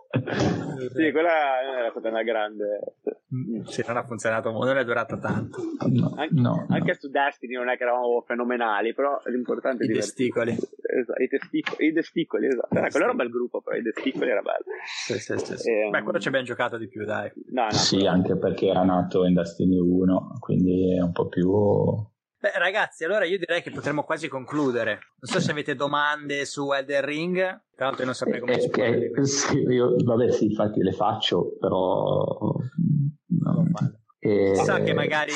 sì, 0.94 1.10
quella 1.12 1.60
era 1.78 1.90
stata 1.90 2.08
una 2.08 2.22
grande. 2.22 2.94
Mm, 3.34 3.62
sì, 3.64 3.84
non 3.86 3.96
ha 3.96 4.04
funzionato, 4.04 4.50
non 4.50 4.76
è 4.76 4.84
durato 4.84 5.18
tanto. 5.18 5.62
No, 5.88 6.14
anche, 6.16 6.34
no, 6.34 6.66
anche 6.68 6.92
no. 6.92 6.98
su 6.98 7.10
Destiny 7.10 7.54
non 7.54 7.68
è 7.68 7.76
che 7.76 7.82
eravamo 7.82 8.22
fenomenali, 8.26 8.94
però 8.94 9.20
l'importante 9.26 9.84
è 9.84 9.90
I 9.90 9.94
testicoli. 9.94 10.52
Esatto, 10.52 11.22
i, 11.22 11.28
testicoli, 11.28 11.86
i 11.86 11.92
testicoli, 11.92 12.46
esatto. 12.46 12.74
Era, 12.74 12.88
quello 12.88 13.04
era 13.04 13.10
un 13.12 13.18
bel 13.18 13.30
gruppo, 13.30 13.60
però 13.60 13.76
i 13.76 13.82
testicoli 13.82 14.30
era 14.30 14.40
bello. 14.40 14.64
Sì, 14.84 15.18
sì, 15.18 15.36
sì. 15.38 15.56
sì. 15.56 15.70
E, 15.70 15.88
Beh, 15.90 16.02
quello 16.02 16.18
ci 16.18 16.28
abbiamo 16.28 16.46
giocato 16.46 16.78
di 16.78 16.88
più, 16.88 17.04
dai. 17.04 17.30
No, 17.50 17.64
no, 17.64 17.70
sì, 17.70 17.98
però... 17.98 18.10
anche 18.10 18.36
perché 18.36 18.66
era 18.68 18.82
nato 18.82 19.24
in 19.24 19.34
Destiny 19.34 19.78
1, 19.78 20.36
quindi 20.40 20.96
è 20.96 21.00
un 21.00 21.12
po' 21.12 21.28
più 21.28 21.50
Beh, 22.40 22.52
ragazzi, 22.56 23.04
allora 23.04 23.24
io 23.24 23.36
direi 23.36 23.62
che 23.62 23.72
potremmo 23.72 24.04
quasi 24.04 24.28
concludere. 24.28 25.00
Non 25.18 25.32
so 25.32 25.40
se 25.40 25.50
avete 25.50 25.74
domande 25.74 26.44
su 26.44 26.72
Elden 26.72 27.04
Ring. 27.04 27.36
Tra 27.74 27.86
l'altro, 27.86 28.00
io 28.00 28.04
non 28.04 28.14
saprei 28.14 28.38
come 28.38 28.52
eh, 28.54 29.10
eh, 29.12 29.26
sì, 29.26 29.58
io, 29.58 29.96
Vabbè, 29.96 30.30
sì, 30.30 30.44
infatti 30.44 30.80
le 30.80 30.92
faccio, 30.92 31.56
però. 31.58 32.24
No, 33.26 33.64
eh, 34.20 34.54
Sa 34.54 34.82
che 34.82 34.92
magari 34.92 35.32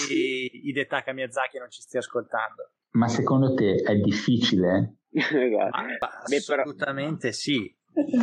Hidetaka 0.68 1.12
Miyazaki 1.12 1.58
non 1.58 1.70
ci 1.70 1.80
stia 1.80 1.98
ascoltando. 1.98 2.70
Ma 2.92 3.08
secondo 3.08 3.54
te 3.54 3.74
è 3.74 3.96
difficile? 3.96 4.98
esatto. 5.10 5.76
ah, 5.76 6.22
assolutamente 6.24 7.32
sì. 7.32 7.74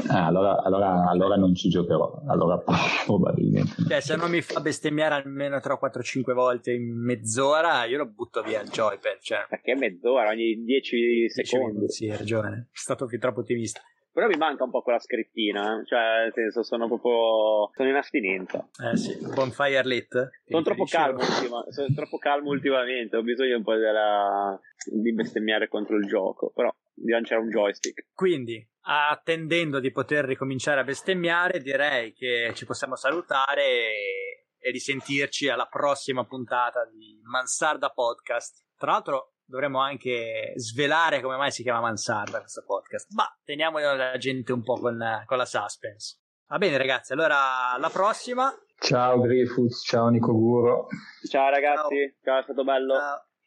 Ah, 0.07 0.25
allora, 0.25 0.61
allora, 0.63 1.07
allora, 1.07 1.35
non 1.35 1.53
ci 1.53 1.69
giocherò, 1.69 2.23
allora 2.27 2.57
probabilmente. 3.05 3.83
Cioè, 3.87 3.99
se 3.99 4.15
non 4.15 4.31
mi 4.31 4.41
fa 4.41 4.59
bestemmiare 4.61 5.15
almeno 5.15 5.59
3, 5.59 5.77
4, 5.77 6.01
5 6.01 6.33
volte 6.33 6.73
in 6.73 6.91
mezz'ora, 7.03 7.85
io 7.85 7.97
lo 7.97 8.07
butto 8.07 8.41
via 8.41 8.61
il 8.61 8.69
joypad. 8.69 9.19
Cioè. 9.21 9.45
Perché 9.47 9.75
mezz'ora? 9.75 10.29
Ogni 10.29 10.63
10 10.63 11.29
secondi? 11.29 11.73
Minuti, 11.73 11.93
sì, 11.93 12.09
hai 12.09 12.17
ragione. 12.17 12.67
È 12.71 12.77
stato 12.77 13.07
fin 13.07 13.19
troppo 13.19 13.41
ottimista. 13.41 13.81
Però 14.11 14.25
mi 14.27 14.37
manca 14.37 14.63
un 14.63 14.71
po' 14.71 14.81
quella 14.81 14.99
scrittina, 14.99 15.79
eh. 15.79 15.85
cioè 15.85 16.23
nel 16.23 16.33
senso 16.33 16.63
sono 16.63 16.87
proprio 16.87 17.69
sono 17.75 17.89
in 17.89 17.95
astinenza. 17.95 18.67
Eh 18.83 18.97
sì, 18.97 19.15
bonfire 19.33 19.85
lit. 19.85 20.29
Sono 20.45 20.63
troppo 20.63 20.85
calmo, 20.85 21.19
ultima, 21.19 21.63
sono 21.69 21.87
troppo 21.95 22.17
calmo 22.17 22.49
ultimamente, 22.49 23.15
ho 23.15 23.21
bisogno 23.21 23.57
un 23.57 23.63
po' 23.63 23.75
della, 23.75 24.59
di 24.91 25.13
bestemmiare 25.13 25.69
contro 25.69 25.95
il 25.95 26.07
gioco, 26.07 26.51
però 26.53 26.73
di 27.01 27.11
lanciare 27.11 27.41
un 27.41 27.49
joystick. 27.49 28.07
Quindi, 28.13 28.67
attendendo 28.81 29.79
di 29.79 29.91
poter 29.91 30.25
ricominciare 30.25 30.81
a 30.81 30.83
bestemmiare, 30.83 31.59
direi 31.59 32.13
che 32.13 32.51
ci 32.55 32.65
possiamo 32.65 32.95
salutare 32.95 33.63
e, 33.63 34.47
e 34.57 34.71
risentirci 34.71 35.49
alla 35.49 35.67
prossima 35.67 36.25
puntata 36.25 36.85
di 36.85 37.19
Mansarda 37.23 37.89
Podcast. 37.89 38.65
Tra 38.75 38.91
l'altro, 38.91 39.33
dovremmo 39.45 39.79
anche 39.79 40.53
svelare 40.55 41.21
come 41.21 41.35
mai 41.35 41.51
si 41.51 41.63
chiama 41.63 41.81
Mansarda 41.81 42.39
questo 42.39 42.63
podcast. 42.65 43.11
Ma 43.13 43.25
teniamo 43.43 43.79
la 43.79 44.17
gente 44.17 44.53
un 44.53 44.63
po' 44.63 44.79
con, 44.79 44.99
con 45.25 45.37
la 45.37 45.45
suspense. 45.45 46.19
Va 46.47 46.57
bene, 46.57 46.77
ragazzi, 46.77 47.13
allora 47.13 47.71
alla 47.71 47.89
prossima. 47.89 48.51
Ciao 48.79 49.19
Griffiths, 49.19 49.83
ciao 49.85 50.07
Nico 50.07 50.31
Guro. 50.33 50.87
Ciao 51.29 51.49
ragazzi, 51.49 52.15
ciao, 52.23 52.33
ciao 52.33 52.39
è 52.39 52.43
stato 52.43 52.63
bello. 52.63 52.95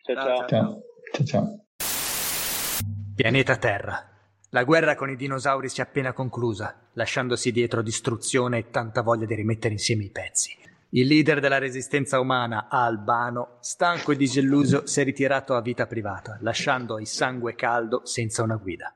Ciao, 0.03 0.15
ciao. 0.15 0.37
ciao. 0.37 0.47
ciao. 0.47 0.83
ciao, 1.13 1.25
ciao. 1.25 1.67
Pianeta 3.15 3.57
Terra. 3.57 4.09
La 4.51 4.65
guerra 4.65 4.95
con 4.95 5.11
i 5.11 5.17
dinosauri 5.17 5.69
si 5.69 5.81
è 5.81 5.83
appena 5.83 6.15
conclusa, 6.15 6.89
lasciandosi 6.95 7.53
dietro 7.53 7.83
distruzione 7.83 8.57
e 8.57 8.71
tanta 8.71 9.03
voglia 9.03 9.27
di 9.27 9.35
rimettere 9.35 9.75
insieme 9.75 10.05
i 10.05 10.11
pezzi. 10.11 10.57
Il 10.91 11.09
leader 11.09 11.39
della 11.39 11.59
resistenza 11.59 12.19
umana, 12.19 12.69
Albano, 12.71 13.59
stanco 13.61 14.13
e 14.13 14.17
disilluso, 14.17 14.87
si 14.87 15.03
è 15.03 15.05
ritirato 15.05 15.55
a 15.55 15.61
vita 15.61 15.87
privata, 15.87 16.39
lasciando 16.41 16.99
il 16.99 17.07
sangue 17.07 17.55
caldo 17.55 18.01
senza 18.07 18.43
una 18.43 18.57
guida. 18.57 18.95